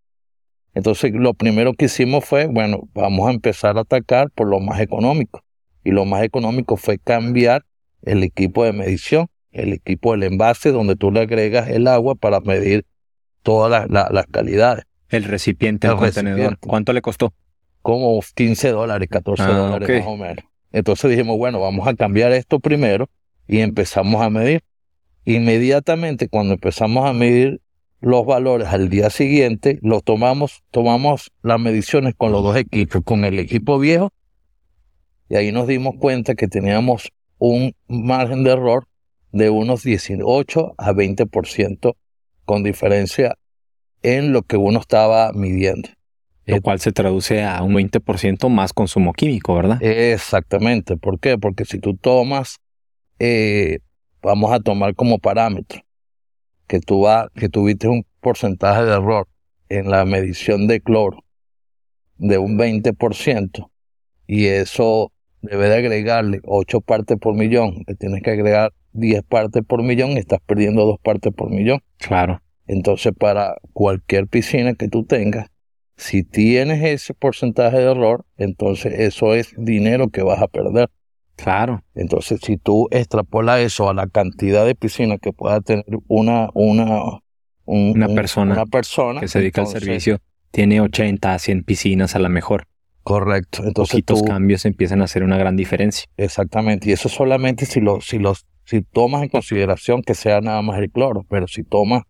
Entonces 0.75 1.13
lo 1.13 1.35
primero 1.35 1.75
que 1.75 1.85
hicimos 1.85 2.25
fue, 2.25 2.47
bueno, 2.47 2.89
vamos 2.95 3.29
a 3.29 3.33
empezar 3.33 3.79
a 3.79 3.83
atacar 3.83 4.31
por 4.31 4.49
lo 4.49 4.59
más 4.59 4.81
económico. 4.81 5.44
Y 5.85 5.91
lo 5.91 6.05
más 6.05 6.23
económico 6.23 6.77
fue 6.77 6.99
cambiar 6.99 7.65
el 8.03 8.23
equipo 8.23 8.65
de 8.65 8.73
medición, 8.73 9.29
el 9.53 9.73
equipo 9.73 10.13
del 10.13 10.25
envase 10.25 10.73
donde 10.73 10.97
tú 10.97 11.11
le 11.11 11.21
agregas 11.21 11.69
el 11.69 11.87
agua 11.87 12.15
para 12.15 12.41
medir 12.41 12.87
todas 13.43 13.89
las 13.89 14.27
calidades. 14.27 14.85
El 15.11 15.25
recipiente, 15.25 15.87
el, 15.87 15.97
contenedor. 15.97 16.59
¿Cuánto 16.59 16.93
le 16.93 17.03
costó? 17.03 17.33
Como 17.83 18.19
15 18.35 18.71
dólares, 18.71 19.09
14 19.11 19.43
ah, 19.43 19.49
dólares 19.49 20.01
más 20.01 20.09
o 20.09 20.17
menos. 20.17 20.45
Entonces 20.73 21.11
dijimos, 21.11 21.39
bueno, 21.39 21.61
vamos 21.61 21.87
a 21.87 21.95
cambiar 21.95 22.33
esto 22.33 22.59
primero 22.59 23.09
y 23.47 23.61
empezamos 23.61 24.23
a 24.23 24.31
medir. 24.31 24.63
Inmediatamente 25.25 26.29
cuando 26.29 26.55
empezamos 26.55 27.09
a 27.09 27.13
medir 27.13 27.61
los 28.01 28.27
valores 28.27 28.69
al 28.69 28.89
día 28.89 29.09
siguiente, 29.09 29.79
los 29.83 30.03
tomamos, 30.03 30.63
tomamos 30.71 31.31
las 31.43 31.61
mediciones 31.61 32.15
con 32.17 32.33
los 32.33 32.43
dos 32.43 32.57
equipos, 32.57 33.03
con 33.05 33.25
el 33.25 33.39
equipo 33.39 33.79
viejo, 33.79 34.13
y 35.29 35.37
ahí 35.37 35.53
nos 35.53 35.67
dimos 35.67 35.95
cuenta 35.99 36.35
que 36.35 36.49
teníamos 36.49 37.13
un 37.39 37.75
margen 37.89 38.45
de 38.45 38.53
error 38.53 38.87
de 39.33 39.51
unos 39.51 39.83
18 39.83 40.75
a 40.79 40.93
20% 40.93 41.97
con 42.45 42.63
diferencia 42.63 43.37
en 44.03 44.33
lo 44.33 44.43
que 44.43 44.57
uno 44.57 44.79
estaba 44.79 45.33
midiendo. 45.33 45.89
Lo 46.47 46.61
cual 46.61 46.79
se 46.79 46.93
traduce 46.93 47.43
a 47.43 47.63
un 47.63 47.75
20% 47.75 48.51
más 48.51 48.75
consumo 48.75 49.15
químico, 49.15 49.55
¿verdad? 49.55 49.83
Exactamente. 49.83 50.97
¿Por 50.99 51.19
qué? 51.19 51.39
Porque 51.39 51.65
si 51.65 51.79
tú 51.79 51.97
tomas, 51.97 52.59
eh, 53.19 53.79
vamos 54.23 54.53
a 54.53 54.61
tomar 54.61 54.95
como 54.95 55.19
parámetro 55.19 55.81
que 56.67 56.81
tú 56.81 57.03
va, 57.03 57.31
que 57.35 57.49
tuviste 57.49 57.89
un 57.89 58.07
porcentaje 58.21 58.85
de 58.85 58.93
error 58.93 59.27
en 59.69 59.91
la 59.91 60.05
medición 60.05 60.67
de 60.67 60.81
cloro 60.81 61.25
de 62.17 62.39
un 62.39 62.59
20% 62.59 63.71
y 64.27 64.47
eso 64.47 65.13
debe 65.45 65.69
de 65.69 65.77
agregarle 65.77 66.41
8 66.45 66.81
partes 66.81 67.19
por 67.19 67.35
millón, 67.35 67.85
le 67.87 67.95
tienes 67.95 68.23
que 68.23 68.31
agregar 68.31 68.73
10 68.93 69.23
partes 69.25 69.63
por 69.67 69.83
millón 69.83 70.13
y 70.13 70.19
estás 70.19 70.41
perdiendo 70.45 70.85
2 70.85 70.99
partes 71.01 71.33
por 71.33 71.51
millón. 71.51 71.81
Claro. 71.99 72.41
Entonces, 72.67 73.13
para 73.19 73.57
cualquier 73.73 74.27
piscina 74.27 74.75
que 74.75 74.89
tú 74.89 75.05
tengas, 75.05 75.51
si 75.97 76.25
tienes 76.25 76.83
ese 76.83 77.15
porcentaje 77.15 77.79
de 77.79 77.91
error, 77.91 78.25
entonces 78.37 78.95
eso 78.99 79.35
es 79.35 79.55
dinero 79.57 80.09
que 80.09 80.23
vas 80.23 80.41
a 80.41 80.49
perder. 80.49 80.91
Claro. 81.37 81.85
Entonces, 81.95 82.41
si 82.43 82.57
tú 82.57 82.89
extrapolas 82.91 83.61
eso 83.61 83.89
a 83.89 83.95
la 83.95 84.07
cantidad 84.07 84.65
de 84.65 84.75
piscinas 84.75 85.19
que 85.21 85.33
pueda 85.33 85.61
tener 85.61 85.85
una, 86.09 86.49
una, 86.55 87.21
una, 87.65 88.09
persona, 88.09 88.55
una 88.55 88.67
persona 88.67 89.21
que 89.21 89.29
se 89.29 89.41
dedica 89.41 89.63
al 89.63 89.67
servicio, 89.67 90.19
tiene 90.51 90.81
80 90.81 91.35
a 91.35 91.39
100 91.39 91.65
piscinas 91.65 92.15
a 92.15 92.19
la 92.19 92.29
mejor. 92.29 92.67
Correcto. 93.05 93.63
Entonces, 93.65 93.93
Poquitos 93.93 94.23
cambios 94.23 94.65
empiezan 94.65 95.03
a 95.03 95.05
hacer 95.05 95.23
una 95.23 95.37
gran 95.37 95.57
diferencia. 95.57 96.07
Exactamente. 96.17 96.89
Y 96.89 96.93
eso 96.93 97.09
solamente 97.09 97.67
si 97.67 97.81
lo, 97.81 98.01
si 98.01 98.19
los, 98.19 98.47
si 98.65 98.81
tomas 98.81 99.23
en 99.23 99.29
consideración 99.29 100.03
que 100.03 100.15
sea 100.15 100.41
nada 100.41 100.63
más 100.63 100.79
el 100.79 100.91
cloro, 100.91 101.25
pero 101.29 101.47
si 101.47 101.63
tomas, 101.65 102.03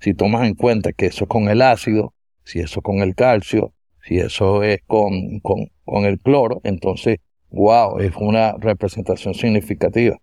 si 0.00 0.12
tomas 0.12 0.46
en 0.46 0.54
cuenta 0.54 0.92
que 0.92 1.06
eso 1.06 1.26
con 1.26 1.48
el 1.48 1.62
ácido, 1.62 2.12
si 2.44 2.60
eso 2.60 2.82
con 2.82 2.98
el 2.98 3.14
calcio, 3.14 3.72
si 4.02 4.18
eso 4.18 4.62
es 4.62 4.80
con, 4.86 5.40
con, 5.40 5.70
con 5.84 6.04
el 6.04 6.20
cloro, 6.20 6.60
entonces, 6.62 7.18
wow, 7.48 7.98
es 8.00 8.12
una 8.16 8.52
representación 8.58 9.32
significativa. 9.32 10.18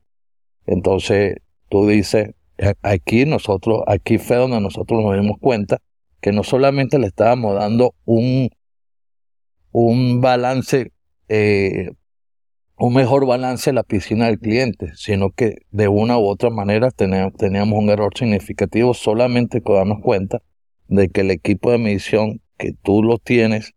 Entonces, 0.67 1.37
tú 1.67 1.87
dices, 1.87 2.35
aquí 2.83 3.25
nosotros, 3.25 3.81
aquí 3.87 4.19
fue 4.19 4.37
donde 4.37 4.61
nosotros 4.61 5.03
nos 5.03 5.19
dimos 5.19 5.37
cuenta 5.39 5.79
que 6.21 6.31
no 6.31 6.43
solamente 6.43 6.99
le 6.99 7.07
estábamos 7.07 7.55
dando 7.55 7.95
un, 8.05 8.49
un 9.71 10.21
balance, 10.21 10.91
eh, 11.29 11.91
un 12.77 12.93
mejor 12.93 13.25
balance 13.25 13.69
en 13.69 13.75
la 13.75 13.83
piscina 13.83 14.25
del 14.25 14.39
cliente, 14.39 14.91
sino 14.95 15.31
que 15.31 15.57
de 15.71 15.87
una 15.87 16.17
u 16.17 16.25
otra 16.25 16.49
manera 16.49 16.91
teníamos, 16.91 17.79
un 17.79 17.89
error 17.89 18.11
significativo 18.17 18.93
solamente 18.93 19.61
con 19.61 19.75
darnos 19.75 20.01
cuenta 20.01 20.41
de 20.87 21.09
que 21.09 21.21
el 21.21 21.31
equipo 21.31 21.71
de 21.71 21.77
medición 21.77 22.41
que 22.57 22.73
tú 22.73 23.03
lo 23.03 23.17
tienes 23.17 23.73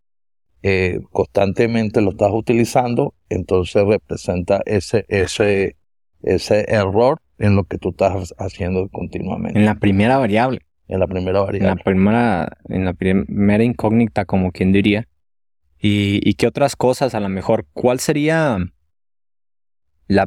eh, 0.63 1.01
constantemente 1.11 2.01
lo 2.01 2.11
estás 2.11 2.33
utilizando, 2.33 3.15
entonces 3.29 3.85
representa 3.85 4.63
ese, 4.65 5.05
ese, 5.09 5.77
ese 6.23 6.65
error 6.73 7.21
en 7.39 7.57
lo 7.57 7.65
que 7.65 7.79
tú 7.79 7.91
estás 7.91 8.35
haciendo 8.39 8.89
continuamente. 8.89 9.59
En 9.59 9.67
la 9.67 9.75
primera 9.75 10.19
variable. 10.19 10.61
En 10.89 11.01
la 11.01 11.07
primera 11.07 11.41
variable. 11.41 11.71
En 11.71 11.77
la 11.77 11.85
primera, 11.85 12.59
en 12.69 12.85
la 12.85 12.95
primera 12.95 13.65
incógnita, 13.65 14.25
como 14.25 14.53
quien 14.53 14.73
diría. 14.73 15.07
¿Y, 15.87 16.33
qué 16.37 16.47
otras 16.47 16.77
cosas 16.77 17.15
a 17.15 17.21
lo 17.21 17.29
mejor? 17.29 17.67
¿Cuál 17.75 18.01
sería 18.01 18.57
la 20.07 20.27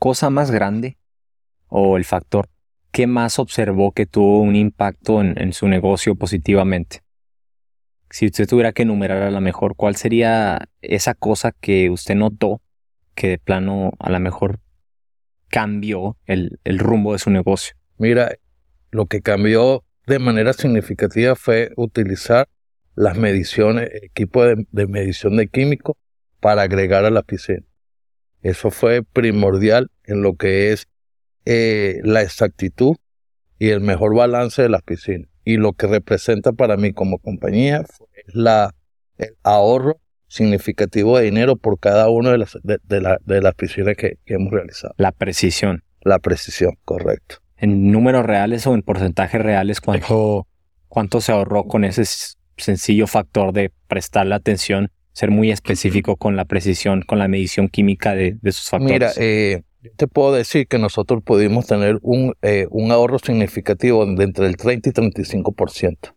cosa 0.00 0.28
más 0.28 0.50
grande 0.50 0.98
o 1.68 1.96
el 1.96 2.04
factor 2.04 2.48
¿qué 2.90 3.06
más 3.06 3.38
observó 3.38 3.92
que 3.92 4.06
tuvo 4.06 4.40
un 4.40 4.56
impacto 4.56 5.20
en, 5.20 5.52
su 5.52 5.68
negocio 5.68 6.16
positivamente? 6.16 7.04
si 8.10 8.26
usted 8.26 8.48
tuviera 8.48 8.72
que 8.72 8.82
enumerar 8.82 9.22
a 9.22 9.30
lo 9.30 9.40
mejor, 9.40 9.76
¿cuál 9.76 9.94
sería 9.94 10.68
esa 10.80 11.14
cosa 11.14 11.52
que 11.52 11.88
usted 11.88 12.16
notó 12.16 12.60
que 13.14 13.28
de 13.28 13.38
plano 13.38 13.92
a 14.00 14.10
lo 14.10 14.18
mejor 14.18 14.58
cambió 15.46 16.16
el 16.26 16.58
rumbo 16.64 17.12
de 17.12 17.20
su 17.20 17.30
negocio? 17.30 17.76
Mira, 17.98 18.32
lo 18.90 19.06
que 19.06 19.22
cambió 19.22 19.84
de 20.08 20.18
manera 20.18 20.52
significativa 20.52 21.36
fue 21.36 21.70
utilizar 21.76 22.48
las 22.94 23.16
mediciones, 23.16 23.90
equipo 24.02 24.44
de, 24.44 24.86
medición 24.86 25.36
de 25.36 25.48
químicos 25.48 25.96
para 26.40 26.62
agregar 26.62 27.04
a 27.04 27.10
la 27.10 27.22
piscina. 27.22 27.64
Eso 28.42 28.70
fue 28.70 29.02
primordial 29.02 29.90
en 30.04 30.22
lo 30.22 30.34
que 30.34 30.72
es 30.72 30.88
eh, 31.44 32.00
la 32.02 32.22
exactitud 32.22 32.96
y 33.58 33.68
el 33.70 33.80
mejor 33.80 34.14
balance 34.14 34.62
de 34.62 34.68
las 34.68 34.82
piscinas. 34.82 35.28
Y 35.44 35.56
lo 35.56 35.72
que 35.72 35.86
representa 35.86 36.52
para 36.52 36.76
mí 36.76 36.92
como 36.92 37.18
compañía 37.18 37.84
es 38.26 38.34
la, 38.34 38.74
el 39.18 39.36
ahorro 39.42 40.00
significativo 40.26 41.18
de 41.18 41.24
dinero 41.24 41.56
por 41.56 41.78
cada 41.78 42.08
una 42.08 42.32
de 42.32 42.38
las, 42.38 42.58
de, 42.62 43.40
las 43.40 43.54
piscinas 43.54 43.96
que, 43.96 44.18
que 44.24 44.34
hemos 44.34 44.52
realizado. 44.52 44.94
La 44.96 45.12
precisión. 45.12 45.84
La 46.00 46.18
precisión, 46.18 46.78
correcto. 46.84 47.36
En 47.56 47.92
números 47.92 48.26
reales 48.26 48.66
o 48.66 48.74
en 48.74 48.82
porcentajes 48.82 49.40
reales, 49.40 49.80
¿cuánto, 49.80 50.48
cuánto 50.88 51.20
se 51.20 51.30
ahorró 51.30 51.64
con 51.64 51.84
ese 51.84 52.04
sencillo 52.62 53.06
factor 53.06 53.52
de 53.52 53.70
prestarle 53.88 54.34
atención, 54.34 54.90
ser 55.12 55.30
muy 55.30 55.50
específico 55.50 56.16
con 56.16 56.36
la 56.36 56.44
precisión, 56.44 57.02
con 57.02 57.18
la 57.18 57.28
medición 57.28 57.68
química 57.68 58.14
de, 58.14 58.38
de 58.40 58.52
sus 58.52 58.70
factores? 58.70 58.94
Mira, 58.94 59.12
eh, 59.16 59.62
te 59.96 60.06
puedo 60.06 60.32
decir 60.32 60.66
que 60.68 60.78
nosotros 60.78 61.22
pudimos 61.22 61.66
tener 61.66 61.98
un, 62.02 62.34
eh, 62.42 62.66
un 62.70 62.90
ahorro 62.92 63.18
significativo 63.18 64.06
de 64.06 64.24
entre 64.24 64.46
el 64.46 64.56
30 64.56 64.88
y 64.88 64.92
35%. 64.92 66.14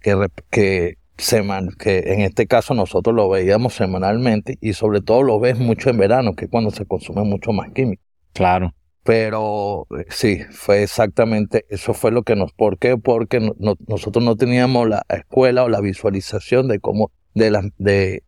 Que, 0.00 0.28
que, 0.50 0.96
seman, 1.18 1.68
que 1.78 1.98
en 1.98 2.22
este 2.22 2.46
caso 2.46 2.72
nosotros 2.72 3.14
lo 3.14 3.28
veíamos 3.28 3.74
semanalmente 3.74 4.56
y 4.62 4.72
sobre 4.72 5.02
todo 5.02 5.22
lo 5.22 5.38
ves 5.38 5.58
mucho 5.58 5.90
en 5.90 5.98
verano, 5.98 6.34
que 6.34 6.46
es 6.46 6.50
cuando 6.50 6.70
se 6.70 6.86
consume 6.86 7.22
mucho 7.24 7.52
más 7.52 7.70
químico. 7.72 8.02
Claro. 8.32 8.74
Pero 9.02 9.86
eh, 9.98 10.04
sí, 10.10 10.40
fue 10.50 10.82
exactamente, 10.82 11.64
eso 11.70 11.94
fue 11.94 12.10
lo 12.10 12.22
que 12.22 12.36
nos, 12.36 12.52
¿por 12.52 12.78
qué? 12.78 12.98
Porque 12.98 13.40
nosotros 13.58 14.24
no 14.24 14.36
teníamos 14.36 14.88
la 14.88 15.04
escuela 15.08 15.64
o 15.64 15.68
la 15.68 15.80
visualización 15.80 16.68
de 16.68 16.80
cómo, 16.80 17.10
de, 17.34 17.50
la, 17.50 17.62
de, 17.78 18.24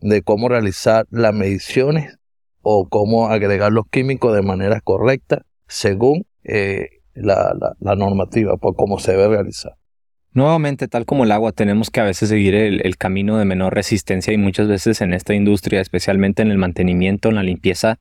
de 0.00 0.22
cómo 0.22 0.48
realizar 0.48 1.06
las 1.10 1.34
mediciones 1.34 2.18
o 2.62 2.88
cómo 2.88 3.28
agregar 3.28 3.72
los 3.72 3.86
químicos 3.90 4.34
de 4.34 4.42
manera 4.42 4.80
correcta 4.80 5.44
según 5.68 6.26
eh, 6.44 6.88
la, 7.14 7.54
la, 7.78 7.94
normativa, 7.94 8.56
por 8.56 8.74
cómo 8.76 8.98
se 8.98 9.12
debe 9.12 9.28
realizar. 9.28 9.74
Nuevamente, 10.32 10.88
tal 10.88 11.04
como 11.04 11.24
el 11.24 11.32
agua, 11.32 11.52
tenemos 11.52 11.90
que 11.90 12.00
a 12.00 12.04
veces 12.04 12.28
seguir 12.30 12.54
el, 12.54 12.84
el, 12.84 12.96
camino 12.96 13.38
de 13.38 13.44
menor 13.44 13.74
resistencia 13.74 14.32
y 14.32 14.38
muchas 14.38 14.66
veces 14.66 15.00
en 15.00 15.12
esta 15.14 15.34
industria, 15.34 15.80
especialmente 15.80 16.42
en 16.42 16.50
el 16.50 16.58
mantenimiento, 16.58 17.28
en 17.28 17.36
la 17.36 17.42
limpieza, 17.42 17.98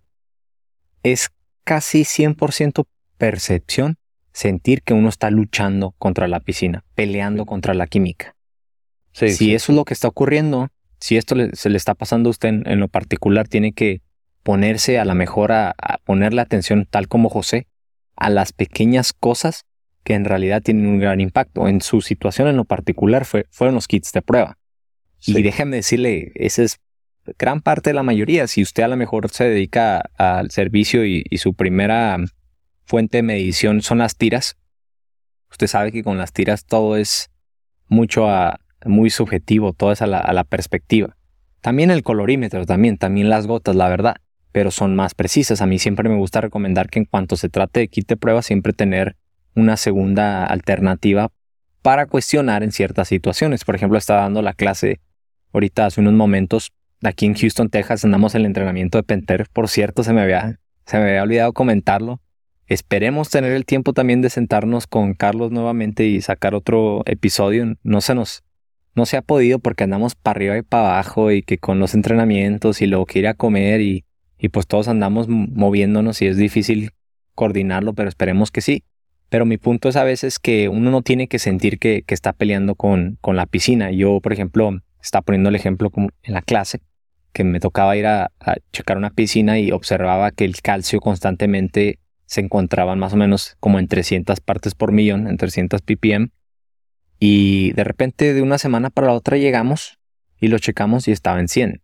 es 1.03 1.29
casi 1.63 2.01
100% 2.01 2.85
percepción 3.17 3.97
sentir 4.31 4.81
que 4.81 4.93
uno 4.93 5.09
está 5.09 5.29
luchando 5.29 5.91
contra 5.97 6.27
la 6.27 6.39
piscina, 6.39 6.83
peleando 6.95 7.45
contra 7.45 7.73
la 7.73 7.87
química. 7.87 8.35
si 9.13 9.53
eso 9.53 9.71
es 9.71 9.75
lo 9.75 9.85
que 9.85 9.93
está 9.93 10.07
ocurriendo, 10.07 10.69
si 10.99 11.17
esto 11.17 11.35
se 11.53 11.69
le 11.69 11.77
está 11.77 11.93
pasando 11.93 12.29
a 12.29 12.31
usted 12.31 12.49
en, 12.65 12.79
lo 12.79 12.87
particular, 12.87 13.47
tiene 13.47 13.73
que 13.73 14.01
ponerse 14.41 14.99
a 14.99 15.05
la 15.05 15.13
mejor 15.13 15.51
a, 15.51 15.75
ponerle 16.03 16.41
atención, 16.41 16.87
tal 16.89 17.07
como 17.07 17.29
José, 17.29 17.67
a 18.15 18.29
las 18.29 18.53
pequeñas 18.53 19.13
cosas 19.13 19.65
que 20.03 20.15
en 20.15 20.25
realidad 20.25 20.61
tienen 20.61 20.87
un 20.87 20.99
gran 20.99 21.21
impacto. 21.21 21.67
En 21.67 21.81
su 21.81 22.01
situación 22.01 22.47
en 22.47 22.57
lo 22.57 22.65
particular 22.65 23.25
fue, 23.25 23.45
fueron 23.51 23.75
los 23.75 23.87
kits 23.87 24.11
de 24.11 24.21
prueba. 24.21 24.57
Y 25.25 25.41
déjeme 25.41 25.77
decirle, 25.77 26.31
ese 26.35 26.65
es 26.65 26.79
gran 27.37 27.61
parte 27.61 27.89
de 27.89 27.93
la 27.93 28.03
mayoría, 28.03 28.47
si 28.47 28.61
usted 28.61 28.83
a 28.83 28.87
lo 28.87 28.97
mejor 28.97 29.29
se 29.29 29.45
dedica 29.45 30.09
al 30.17 30.51
servicio 30.51 31.05
y, 31.05 31.23
su 31.37 31.53
primera 31.53 32.17
fuente 32.85 33.19
de 33.19 33.23
medición 33.23 33.81
son 33.81 33.99
las 33.99 34.17
tiras, 34.17 34.57
usted 35.49 35.67
sabe 35.67 35.91
que 35.91 36.03
con 36.03 36.17
las 36.17 36.33
tiras 36.33 36.65
todo 36.65 36.97
es 36.97 37.31
mucho 37.87 38.29
a, 38.29 38.59
muy 38.85 39.09
subjetivo, 39.09 39.73
todo 39.73 39.91
es 39.91 40.01
a 40.01 40.07
la, 40.07 40.43
perspectiva. 40.43 41.15
También 41.61 41.91
el 41.91 42.03
colorímetro, 42.03 42.65
también, 42.65 42.97
también 42.97 43.29
las 43.29 43.47
gotas, 43.47 43.75
la 43.75 43.87
verdad, 43.87 44.17
pero 44.51 44.69
son 44.69 44.95
más 44.95 45.13
precisas. 45.15 45.61
A 45.61 45.65
mí 45.65 45.79
siempre 45.79 46.09
me 46.09 46.17
gusta 46.17 46.41
recomendar 46.41 46.89
que 46.89 46.99
en 46.99 47.05
cuanto 47.05 47.37
se 47.37 47.49
trate 47.49 47.79
de 47.81 47.87
kit 47.87 48.07
de 48.07 48.17
prueba, 48.17 48.41
siempre 48.41 48.73
tener 48.73 49.15
una 49.55 49.77
segunda 49.77 50.45
alternativa 50.45 51.29
para 51.81 52.05
cuestionar 52.05 52.63
en 52.63 52.73
ciertas 52.73 53.07
situaciones. 53.07 53.63
Por 53.63 53.75
ejemplo, 53.75 53.97
estaba 53.97 54.21
dando 54.21 54.41
la 54.41 54.53
clase 54.53 54.99
ahorita 55.53 55.85
hace 55.85 56.01
unos 56.01 56.13
momentos 56.13 56.73
aquí 57.05 57.25
en 57.25 57.35
Houston, 57.35 57.69
Texas, 57.69 58.05
andamos 58.05 58.35
en 58.35 58.41
el 58.41 58.47
entrenamiento 58.47 58.97
de 58.97 59.03
Penter. 59.03 59.47
Por 59.51 59.67
cierto, 59.67 60.03
se 60.03 60.13
me 60.13 60.21
había, 60.21 60.59
se 60.85 60.97
me 60.97 61.03
había 61.09 61.23
olvidado 61.23 61.53
comentarlo. 61.53 62.21
Esperemos 62.67 63.29
tener 63.29 63.51
el 63.51 63.65
tiempo 63.65 63.93
también 63.93 64.21
de 64.21 64.29
sentarnos 64.29 64.87
con 64.87 65.13
Carlos 65.13 65.51
nuevamente 65.51 66.05
y 66.05 66.21
sacar 66.21 66.55
otro 66.55 67.03
episodio. 67.05 67.75
No 67.83 68.01
se 68.01 68.15
nos, 68.15 68.43
no 68.95 69.05
se 69.05 69.17
ha 69.17 69.21
podido 69.21 69.59
porque 69.59 69.83
andamos 69.83 70.15
para 70.15 70.37
arriba 70.37 70.57
y 70.57 70.61
para 70.61 70.89
abajo 70.89 71.31
y 71.31 71.43
que 71.43 71.57
con 71.57 71.79
los 71.79 71.93
entrenamientos 71.93 72.81
y 72.81 72.87
luego 72.87 73.05
que 73.05 73.19
ir 73.19 73.27
a 73.27 73.33
comer 73.33 73.81
y, 73.81 74.05
y 74.37 74.49
pues 74.49 74.65
todos 74.65 74.87
andamos 74.87 75.27
moviéndonos 75.27 76.21
y 76.21 76.27
es 76.27 76.37
difícil 76.37 76.91
coordinarlo, 77.35 77.93
pero 77.93 78.09
esperemos 78.09 78.49
que 78.49 78.61
sí. 78.61 78.83
Pero 79.29 79.45
mi 79.45 79.57
punto 79.57 79.89
es 79.89 79.95
a 79.95 80.03
veces 80.03 80.39
que 80.39 80.69
uno 80.69 80.91
no 80.91 81.01
tiene 81.01 81.27
que 81.27 81.39
sentir 81.39 81.79
que, 81.79 82.03
que 82.03 82.13
está 82.13 82.33
peleando 82.33 82.75
con, 82.75 83.17
con 83.19 83.35
la 83.35 83.47
piscina. 83.47 83.91
Yo, 83.91 84.21
por 84.21 84.31
ejemplo, 84.31 84.79
está 85.01 85.21
poniendo 85.21 85.49
el 85.49 85.55
ejemplo 85.55 85.91
en 85.95 86.33
la 86.33 86.41
clase 86.41 86.79
que 87.33 87.43
me 87.43 87.59
tocaba 87.59 87.97
ir 87.97 88.05
a, 88.05 88.31
checar 88.71 88.97
una 88.97 89.09
piscina 89.09 89.59
y 89.59 89.71
observaba 89.71 90.31
que 90.31 90.45
el 90.45 90.61
calcio 90.61 90.99
constantemente 90.99 91.99
se 92.25 92.41
encontraba 92.41 92.95
más 92.95 93.13
o 93.13 93.17
menos 93.17 93.57
como 93.59 93.79
en 93.79 93.87
300 93.87 94.39
partes 94.39 94.75
por 94.75 94.91
millón, 94.91 95.27
en 95.27 95.37
300 95.37 95.81
ppm. 95.81 96.29
Y 97.19 97.71
de 97.73 97.83
repente 97.83 98.33
de 98.33 98.41
una 98.41 98.57
semana 98.57 98.89
para 98.89 99.07
la 99.07 99.13
otra 99.13 99.37
llegamos 99.37 99.99
y 100.39 100.47
lo 100.47 100.59
checamos 100.59 101.07
y 101.07 101.11
estaba 101.11 101.39
en 101.39 101.47
100. 101.47 101.81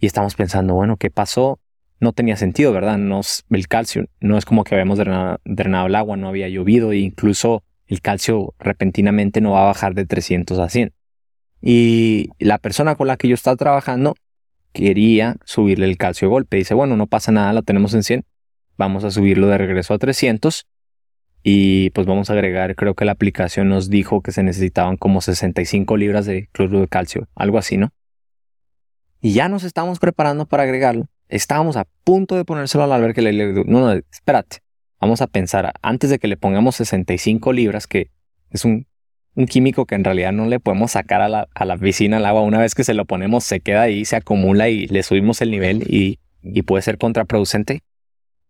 Y 0.00 0.06
estamos 0.06 0.34
pensando, 0.34 0.74
bueno, 0.74 0.96
¿qué 0.96 1.10
pasó? 1.10 1.60
No 2.00 2.12
tenía 2.12 2.36
sentido, 2.36 2.72
¿verdad? 2.72 2.98
No, 2.98 3.20
el 3.50 3.68
calcio 3.68 4.06
no 4.20 4.36
es 4.36 4.44
como 4.44 4.64
que 4.64 4.74
habíamos 4.74 4.98
drenado, 4.98 5.40
drenado 5.44 5.86
el 5.86 5.94
agua, 5.94 6.16
no 6.16 6.28
había 6.28 6.48
llovido 6.48 6.92
e 6.92 6.98
incluso 6.98 7.62
el 7.86 8.00
calcio 8.00 8.54
repentinamente 8.58 9.40
no 9.40 9.52
va 9.52 9.62
a 9.62 9.66
bajar 9.66 9.94
de 9.94 10.06
300 10.06 10.58
a 10.58 10.68
100. 10.68 10.92
Y 11.66 12.28
la 12.38 12.58
persona 12.58 12.94
con 12.94 13.06
la 13.06 13.16
que 13.16 13.26
yo 13.26 13.34
estaba 13.34 13.56
trabajando 13.56 14.14
quería 14.74 15.36
subirle 15.46 15.86
el 15.86 15.96
calcio 15.96 16.28
de 16.28 16.30
golpe. 16.30 16.58
Dice, 16.58 16.74
bueno, 16.74 16.94
no 16.94 17.06
pasa 17.06 17.32
nada, 17.32 17.54
lo 17.54 17.62
tenemos 17.62 17.94
en 17.94 18.02
100. 18.02 18.24
Vamos 18.76 19.02
a 19.02 19.10
subirlo 19.10 19.46
de 19.46 19.56
regreso 19.56 19.94
a 19.94 19.98
300. 19.98 20.66
Y 21.42 21.88
pues 21.90 22.06
vamos 22.06 22.28
a 22.28 22.34
agregar, 22.34 22.76
creo 22.76 22.94
que 22.94 23.06
la 23.06 23.12
aplicación 23.12 23.70
nos 23.70 23.88
dijo 23.88 24.20
que 24.20 24.30
se 24.30 24.42
necesitaban 24.42 24.98
como 24.98 25.22
65 25.22 25.96
libras 25.96 26.26
de 26.26 26.48
cloruro 26.52 26.80
de 26.80 26.88
calcio, 26.88 27.28
algo 27.34 27.56
así, 27.56 27.78
¿no? 27.78 27.92
Y 29.22 29.32
ya 29.32 29.48
nos 29.48 29.64
estábamos 29.64 29.98
preparando 29.98 30.44
para 30.44 30.64
agregarlo. 30.64 31.06
Estábamos 31.28 31.78
a 31.78 31.86
punto 32.04 32.36
de 32.36 32.44
ponérselo 32.44 32.84
al 32.84 32.92
albergue. 32.92 33.22
Le, 33.22 33.32
le, 33.32 33.52
no, 33.64 33.64
no, 33.64 33.92
espérate. 34.12 34.58
Vamos 35.00 35.22
a 35.22 35.28
pensar, 35.28 35.72
antes 35.80 36.10
de 36.10 36.18
que 36.18 36.28
le 36.28 36.36
pongamos 36.36 36.76
65 36.76 37.54
libras, 37.54 37.86
que 37.86 38.10
es 38.50 38.66
un 38.66 38.86
un 39.34 39.46
químico 39.46 39.86
que 39.86 39.94
en 39.94 40.04
realidad 40.04 40.32
no 40.32 40.46
le 40.46 40.60
podemos 40.60 40.92
sacar 40.92 41.20
a 41.20 41.28
la, 41.28 41.48
a 41.54 41.76
piscina, 41.76 42.18
al 42.18 42.26
agua. 42.26 42.42
Una 42.42 42.60
vez 42.60 42.74
que 42.74 42.84
se 42.84 42.94
lo 42.94 43.04
ponemos, 43.04 43.44
se 43.44 43.60
queda 43.60 43.82
ahí, 43.82 44.04
se 44.04 44.16
acumula 44.16 44.68
y 44.68 44.86
le 44.86 45.02
subimos 45.02 45.40
el 45.40 45.50
nivel 45.50 45.84
y, 45.88 46.18
y 46.42 46.62
puede 46.62 46.82
ser 46.82 46.98
contraproducente. 46.98 47.82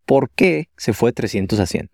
¿Por 0.05 0.31
qué 0.31 0.69
se 0.77 0.93
fue 0.93 1.11
de 1.11 1.15
300 1.15 1.61
a 1.61 1.67
100? 1.67 1.91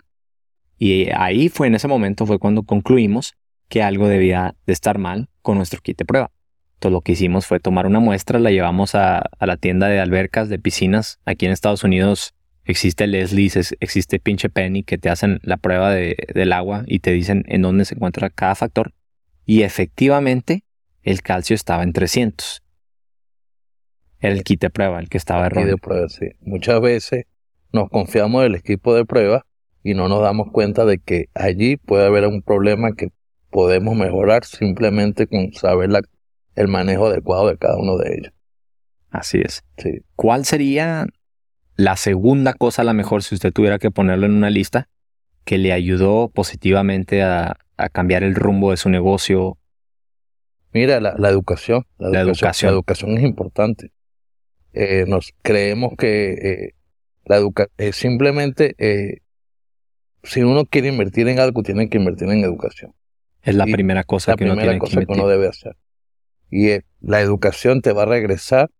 Y 0.78 1.08
ahí 1.14 1.48
fue 1.48 1.68
en 1.68 1.74
ese 1.74 1.88
momento 1.88 2.26
fue 2.26 2.38
cuando 2.38 2.62
concluimos 2.62 3.34
que 3.68 3.82
algo 3.82 4.08
debía 4.08 4.56
de 4.66 4.72
estar 4.72 4.98
mal 4.98 5.28
con 5.42 5.56
nuestro 5.56 5.80
kit 5.80 5.96
de 5.98 6.04
prueba. 6.04 6.30
Entonces 6.74 6.92
lo 6.92 7.02
que 7.02 7.12
hicimos 7.12 7.46
fue 7.46 7.60
tomar 7.60 7.86
una 7.86 8.00
muestra, 8.00 8.38
la 8.40 8.50
llevamos 8.50 8.94
a, 8.94 9.18
a 9.18 9.46
la 9.46 9.56
tienda 9.56 9.88
de 9.88 10.00
albercas, 10.00 10.48
de 10.48 10.58
piscinas. 10.58 11.20
Aquí 11.26 11.46
en 11.46 11.52
Estados 11.52 11.84
Unidos 11.84 12.34
existe 12.64 13.06
Leslie, 13.06 13.50
existe 13.80 14.18
pinche 14.18 14.48
Penny 14.48 14.82
que 14.82 14.98
te 14.98 15.08
hacen 15.08 15.40
la 15.42 15.56
prueba 15.56 15.90
de, 15.92 16.16
del 16.34 16.52
agua 16.52 16.84
y 16.86 17.00
te 17.00 17.12
dicen 17.12 17.44
en 17.48 17.62
dónde 17.62 17.84
se 17.84 17.94
encuentra 17.94 18.30
cada 18.30 18.54
factor. 18.54 18.92
Y 19.46 19.62
efectivamente, 19.62 20.64
el 21.02 21.22
calcio 21.22 21.54
estaba 21.54 21.82
en 21.82 21.92
300. 21.92 22.62
Era 24.20 24.34
el 24.34 24.44
kit 24.44 24.60
de 24.60 24.70
prueba 24.70 25.00
el 25.00 25.08
que 25.08 25.18
estaba 25.18 25.46
erróneo. 25.46 25.76
sí. 26.08 26.26
Muchas 26.40 26.80
veces 26.80 27.24
nos 27.72 27.88
confiamos 27.88 28.42
del 28.42 28.54
equipo 28.54 28.94
de 28.94 29.04
prueba 29.04 29.46
y 29.82 29.94
no 29.94 30.08
nos 30.08 30.20
damos 30.22 30.48
cuenta 30.52 30.84
de 30.84 30.98
que 30.98 31.28
allí 31.34 31.76
puede 31.76 32.06
haber 32.06 32.26
un 32.26 32.42
problema 32.42 32.92
que 32.92 33.08
podemos 33.50 33.96
mejorar 33.96 34.44
simplemente 34.44 35.26
con 35.26 35.52
saber 35.52 35.90
el 36.54 36.68
manejo 36.68 37.06
adecuado 37.06 37.48
de 37.48 37.56
cada 37.56 37.78
uno 37.78 37.96
de 37.96 38.14
ellos. 38.14 38.32
Así 39.10 39.40
es. 39.42 39.64
Sí. 39.78 40.02
¿Cuál 40.14 40.44
sería 40.44 41.06
la 41.80 41.96
segunda 41.96 42.52
cosa, 42.52 42.82
a 42.82 42.84
lo 42.84 42.92
mejor, 42.92 43.22
si 43.22 43.34
usted 43.34 43.54
tuviera 43.54 43.78
que 43.78 43.90
ponerlo 43.90 44.26
en 44.26 44.32
una 44.32 44.50
lista, 44.50 44.88
que 45.44 45.56
le 45.56 45.72
ayudó 45.72 46.28
positivamente 46.28 47.22
a, 47.22 47.56
cambiar 47.92 48.22
el 48.22 48.34
rumbo 48.34 48.72
de 48.72 48.76
su 48.76 48.90
negocio 48.90 49.56
Mira, 50.74 51.00
la, 51.00 51.30
educación, 51.30 51.86
la, 51.98 52.20
educación. 52.20 52.70
La 52.70 52.74
educación 52.74 53.16
es 53.16 53.24
importante. 53.24 53.92
Eh, 54.74 55.06
nos 55.08 55.32
creemos 55.40 55.94
que 55.96 56.32
eh, 56.32 56.74
la 57.24 57.36
educación 57.36 57.72
es 57.78 57.96
simplemente, 57.96 58.74
eh, 58.76 59.20
si 60.22 60.42
uno 60.42 60.66
quiere 60.66 60.88
invertir 60.88 61.26
en 61.28 61.40
algo, 61.40 61.62
tiene 61.62 61.88
que 61.88 61.96
invertir 61.96 62.28
en 62.28 62.44
educación. 62.44 62.94
Es 63.42 63.54
la 63.54 63.64
primera 63.64 64.04
cosa 64.04 64.36
que 64.36 64.44
uno 64.44 64.56
tiene 64.56 64.78
cosa 64.78 65.00
que, 65.00 65.06
uno 65.08 65.26
debe 65.26 65.48
hacer. 65.48 65.76
Y 66.50 66.68
la 67.00 67.22
educación 67.22 67.80
te 67.80 67.92
va 67.92 68.02
a 68.02 68.06
regresar 68.06 68.70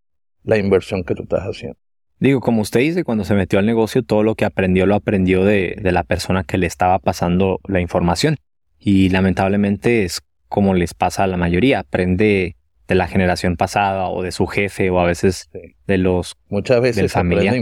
la 0.45 0.59
inversión 0.59 1.03
que 1.03 1.15
tú 1.15 1.23
estás 1.23 1.45
haciendo. 1.45 1.79
Digo, 2.21 2.41
como 2.41 2.61
usted 2.61 2.81
dice, 2.81 3.03
cuando 3.03 3.25
se 3.25 3.35
metió 3.35 3.59
al 3.59 3.67
negocio, 3.67 4.03
todo 4.03 4.23
lo 4.23 4.35
que 4.35 4.45
aprendió 4.45 4.87
lo 4.87 4.95
aprendió 4.95 5.45
de, 5.45 5.77
de 5.81 5.93
la 5.93 6.05
persona 6.05 6.45
que 6.45 6.59
le 6.59 6.67
estaba 6.67 6.99
pasando 6.99 7.61
la 7.67 7.81
información. 7.81 8.37
Y 8.79 9.09
lamentablemente 9.09 10.05
es 10.05 10.21
como 10.49 10.75
les 10.75 10.95
pasa 10.95 11.25
a 11.25 11.27
la 11.27 11.37
mayoría, 11.37 11.79
aprende 11.79 12.57
de 12.89 12.95
la 12.97 13.07
generación 13.07 13.57
pasada 13.57 14.09
o 14.09 14.23
de 14.23 14.33
su 14.33 14.47
jefe 14.47 14.91
o 14.91 14.99
a 14.99 15.07
veces 15.07 15.49
de 15.87 15.97
los 15.97 16.37
muchas 16.49 16.81
veces 16.81 17.15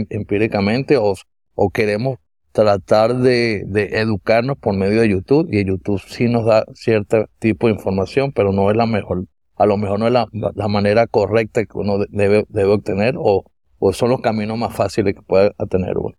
empíricamente 0.09 0.97
o, 0.97 1.13
o 1.53 1.69
queremos 1.69 2.17
tratar 2.51 3.15
de, 3.15 3.63
de, 3.67 3.99
educarnos 3.99 4.57
por 4.57 4.75
medio 4.75 5.01
de 5.01 5.09
YouTube 5.09 5.47
y 5.51 5.63
YouTube 5.63 6.01
sí 6.07 6.27
nos 6.27 6.45
da 6.45 6.65
cierto 6.73 7.27
tipo 7.37 7.67
de 7.67 7.73
información, 7.73 8.31
pero 8.31 8.51
no 8.51 8.71
es 8.71 8.75
la 8.75 8.87
mejor, 8.87 9.25
a 9.55 9.67
lo 9.67 9.77
mejor 9.77 9.99
no 9.99 10.07
es 10.07 10.13
la, 10.13 10.27
la 10.31 10.67
manera 10.67 11.05
correcta 11.05 11.63
que 11.63 11.77
uno 11.77 11.99
debe, 12.09 12.45
debe 12.49 12.71
obtener 12.71 13.13
o, 13.19 13.45
o 13.79 13.93
son 13.93 14.09
los 14.09 14.21
caminos 14.21 14.57
más 14.57 14.75
fáciles 14.75 15.15
que 15.15 15.21
puede 15.21 15.51
tener 15.69 15.97
uno. 15.97 16.15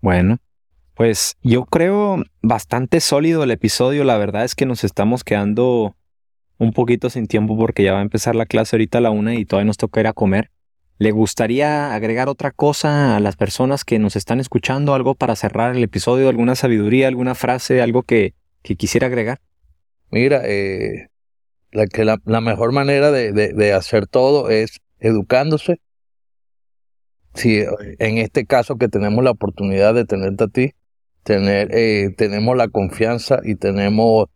Bueno, 0.00 0.38
pues 0.94 1.36
yo 1.42 1.64
creo 1.64 2.22
bastante 2.42 3.00
sólido 3.00 3.44
el 3.44 3.50
episodio. 3.50 4.04
La 4.04 4.16
verdad 4.16 4.44
es 4.44 4.54
que 4.54 4.66
nos 4.66 4.84
estamos 4.84 5.24
quedando 5.24 5.96
un 6.58 6.72
poquito 6.72 7.10
sin 7.10 7.26
tiempo 7.26 7.56
porque 7.56 7.82
ya 7.82 7.92
va 7.92 7.98
a 7.98 8.02
empezar 8.02 8.36
la 8.36 8.46
clase 8.46 8.76
ahorita 8.76 8.98
a 8.98 9.00
la 9.00 9.10
una 9.10 9.34
y 9.34 9.44
todavía 9.44 9.66
nos 9.66 9.76
toca 9.76 10.00
ir 10.00 10.06
a 10.06 10.12
comer. 10.12 10.50
¿Le 10.98 11.10
gustaría 11.10 11.94
agregar 11.94 12.28
otra 12.28 12.52
cosa 12.52 13.16
a 13.16 13.20
las 13.20 13.34
personas 13.36 13.84
que 13.84 13.98
nos 13.98 14.14
están 14.14 14.38
escuchando? 14.38 14.94
¿Algo 14.94 15.16
para 15.16 15.34
cerrar 15.34 15.74
el 15.74 15.82
episodio? 15.82 16.28
¿Alguna 16.28 16.54
sabiduría? 16.54 17.08
¿Alguna 17.08 17.34
frase? 17.34 17.82
¿Algo 17.82 18.04
que, 18.04 18.34
quisiera 18.62 19.08
agregar? 19.08 19.40
Mira, 20.10 20.42
eh, 20.44 21.08
la, 21.72 21.86
que 21.86 22.04
la, 22.04 22.18
mejor 22.40 22.70
manera 22.70 23.10
de, 23.10 23.32
de 23.32 23.72
hacer 23.72 24.06
todo 24.06 24.50
es 24.50 24.80
educándose. 25.00 25.80
Si 27.34 27.64
en 27.98 28.18
este 28.18 28.44
caso 28.44 28.76
que 28.76 28.88
tenemos 28.88 29.24
la 29.24 29.30
oportunidad 29.30 29.94
de 29.94 30.04
tenerte 30.04 30.44
a 30.44 30.48
ti, 30.48 30.74
tener, 31.22 31.74
eh, 31.74 32.10
tenemos 32.16 32.56
la 32.56 32.68
confianza 32.68 33.40
y 33.44 33.54
tenemos 33.54 34.26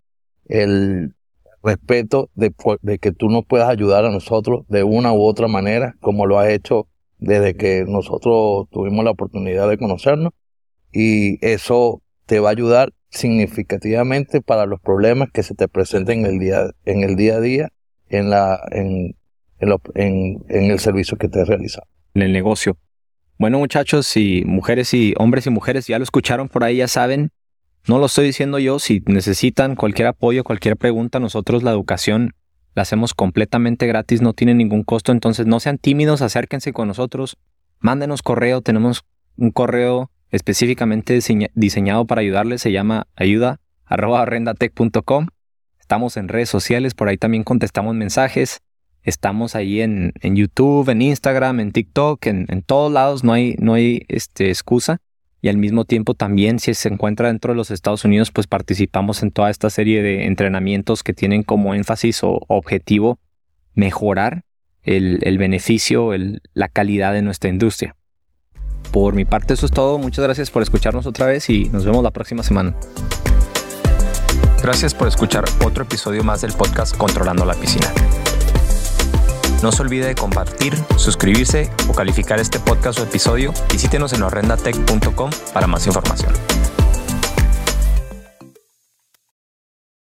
el 0.47 1.15
respeto 1.63 2.31
de, 2.35 2.53
que 2.99 3.13
tú 3.13 3.29
nos 3.29 3.45
puedas 3.45 3.69
ayudar 3.69 4.05
a 4.05 4.11
nosotros 4.11 4.65
de 4.69 4.85
una 4.85 5.13
u 5.13 5.23
otra 5.23 5.49
manera, 5.49 5.97
como 6.01 6.27
lo 6.27 6.39
has 6.39 6.49
hecho 6.49 6.87
desde 7.19 7.57
que 7.57 7.85
nosotros 7.87 8.69
tuvimos 8.71 9.05
la 9.05 9.11
oportunidad 9.11 9.69
de 9.69 9.79
conocernos. 9.79 10.33
Y 10.93 11.45
eso 11.45 12.03
te 12.27 12.41
va 12.41 12.51
a 12.51 12.53
ayudar 12.53 12.93
significativamente 13.11 14.41
para 14.41 14.67
los 14.67 14.81
problemas 14.81 15.31
que 15.33 15.43
se 15.43 15.55
te 15.55 15.69
presenten 15.69 16.21
en 16.21 16.27
el 16.27 16.39
día, 16.39 16.71
en 16.85 17.03
el 17.03 17.17
día 17.17 17.37
a 17.37 17.41
día, 17.41 17.69
en, 18.09 18.31
la, 18.31 18.61
en, 18.71 19.17
en, 19.59 20.45
en 20.49 20.71
el 20.71 20.79
servicio 20.79 21.19
que 21.19 21.29
te 21.29 21.45
realizado. 21.45 21.87
En 22.15 22.23
el 22.23 22.33
negocio. 22.33 22.79
Bueno, 23.39 23.59
muchachos 23.59 24.17
y 24.17 24.45
mujeres 24.47 24.95
y 24.95 25.15
hombres 25.19 25.47
y 25.47 25.51
mujeres, 25.51 25.87
ya 25.87 25.99
lo 25.99 26.05
escucharon 26.05 26.49
por 26.49 26.65
ahí, 26.65 26.79
ya 26.79 26.89
saben. 26.89 27.31
No 27.87 27.99
lo 27.99 28.07
estoy 28.07 28.27
diciendo 28.27 28.59
yo, 28.59 28.79
si 28.79 29.03
necesitan 29.07 29.77
cualquier 29.77 30.09
apoyo, 30.09 30.43
cualquier 30.43 30.77
pregunta, 30.77 31.21
nosotros 31.21 31.63
la 31.63 31.71
educación 31.71 32.35
la 32.75 32.83
hacemos 32.83 33.15
completamente 33.15 33.87
gratis, 33.87 34.23
no 34.23 34.33
tiene 34.33 34.55
ningún 34.55 34.83
costo, 34.83 35.13
entonces 35.13 35.47
no 35.47 35.61
sean 35.61 35.79
tímidos, 35.79 36.21
acérquense 36.21 36.73
con 36.73 36.89
nosotros, 36.89 37.37
mándenos 37.79 38.23
correo, 38.23 38.61
tenemos 38.61 39.05
un 39.37 39.51
correo 39.51 40.11
específicamente 40.31 41.19
diseñado 41.55 42.07
para 42.07 42.23
ayudarles, 42.23 42.61
se 42.61 42.73
llama 42.73 43.07
ayuda@rendatech.com. 43.17 45.29
Estamos 45.79 46.17
en 46.17 46.29
redes 46.29 46.49
sociales, 46.49 46.95
por 46.95 47.09
ahí 47.09 47.17
también 47.17 47.45
contestamos 47.45 47.95
mensajes. 47.95 48.61
Estamos 49.07 49.55
ahí 49.55 49.81
en, 49.81 50.13
YouTube, 50.21 50.89
en 50.89 51.01
Instagram, 51.01 51.61
en 51.61 51.71
TikTok, 51.71 52.27
en, 52.27 52.47
en, 52.49 52.61
todos 52.63 52.93
lados, 52.93 53.23
no 53.23 53.33
hay, 53.33 53.55
no 53.61 53.75
hay 53.75 54.05
este, 54.09 54.49
excusa. 54.49 54.99
Y 55.41 55.49
al 55.49 55.59
mismo 55.59 55.85
tiempo 55.85 56.15
también 56.15 56.59
si 56.59 56.75
se 56.75 56.89
encuentra 56.89 57.29
dentro 57.29 57.53
de 57.53 57.57
los 57.57 57.71
Estados 57.71 58.05
Unidos, 58.05 58.33
pues 58.33 58.49
participamos 58.49 59.23
en 59.23 59.31
toda 59.31 59.49
esta 59.49 59.71
serie 59.71 60.03
de 60.03 60.27
entrenamientos 60.27 61.05
que 61.05 61.13
tienen 61.13 61.45
como 61.45 61.73
énfasis 61.75 62.25
o 62.25 62.41
objetivo 62.49 63.21
mejorar 63.75 64.43
el, 64.83 65.39
beneficio, 65.39 66.11
la 66.53 66.69
calidad 66.69 67.13
de 67.13 67.23
nuestra 67.23 67.49
industria. 67.49 67.95
Por 68.91 69.15
mi 69.15 69.25
parte 69.25 69.55
eso 69.55 69.67
es 69.67 69.73
todo, 69.73 69.99
muchas 69.99 70.25
gracias 70.25 70.51
por 70.51 70.63
escucharnos 70.63 71.07
otra 71.07 71.27
vez 71.27 71.49
y 71.49 71.67
nos 71.67 71.85
vemos 71.85 72.03
la 72.03 72.11
próxima 72.11 72.43
semana. 72.43 72.75
Gracias 74.63 74.95
por 74.95 75.07
escuchar 75.07 75.45
otro 75.65 75.85
episodio 75.85 76.25
más 76.25 76.41
del 76.41 76.53
podcast 76.55 76.97
Controlando 76.97 77.45
la 77.45 77.55
Piscina. 77.55 77.87
No 79.63 79.73
se 79.73 79.83
olvide 79.83 80.07
de 80.07 80.15
compartir, 80.15 80.75
suscribirse 80.97 81.71
o 81.89 81.93
calificar 81.93 82.39
este 82.41 82.61
podcast 82.61 82.99
o 83.01 83.03
episodio. 83.03 83.53
Visítenos 83.73 84.13
en 84.13 84.23
horrendatech.com 84.23 85.31
para 85.53 85.67
más 85.67 85.87
información. 85.87 86.33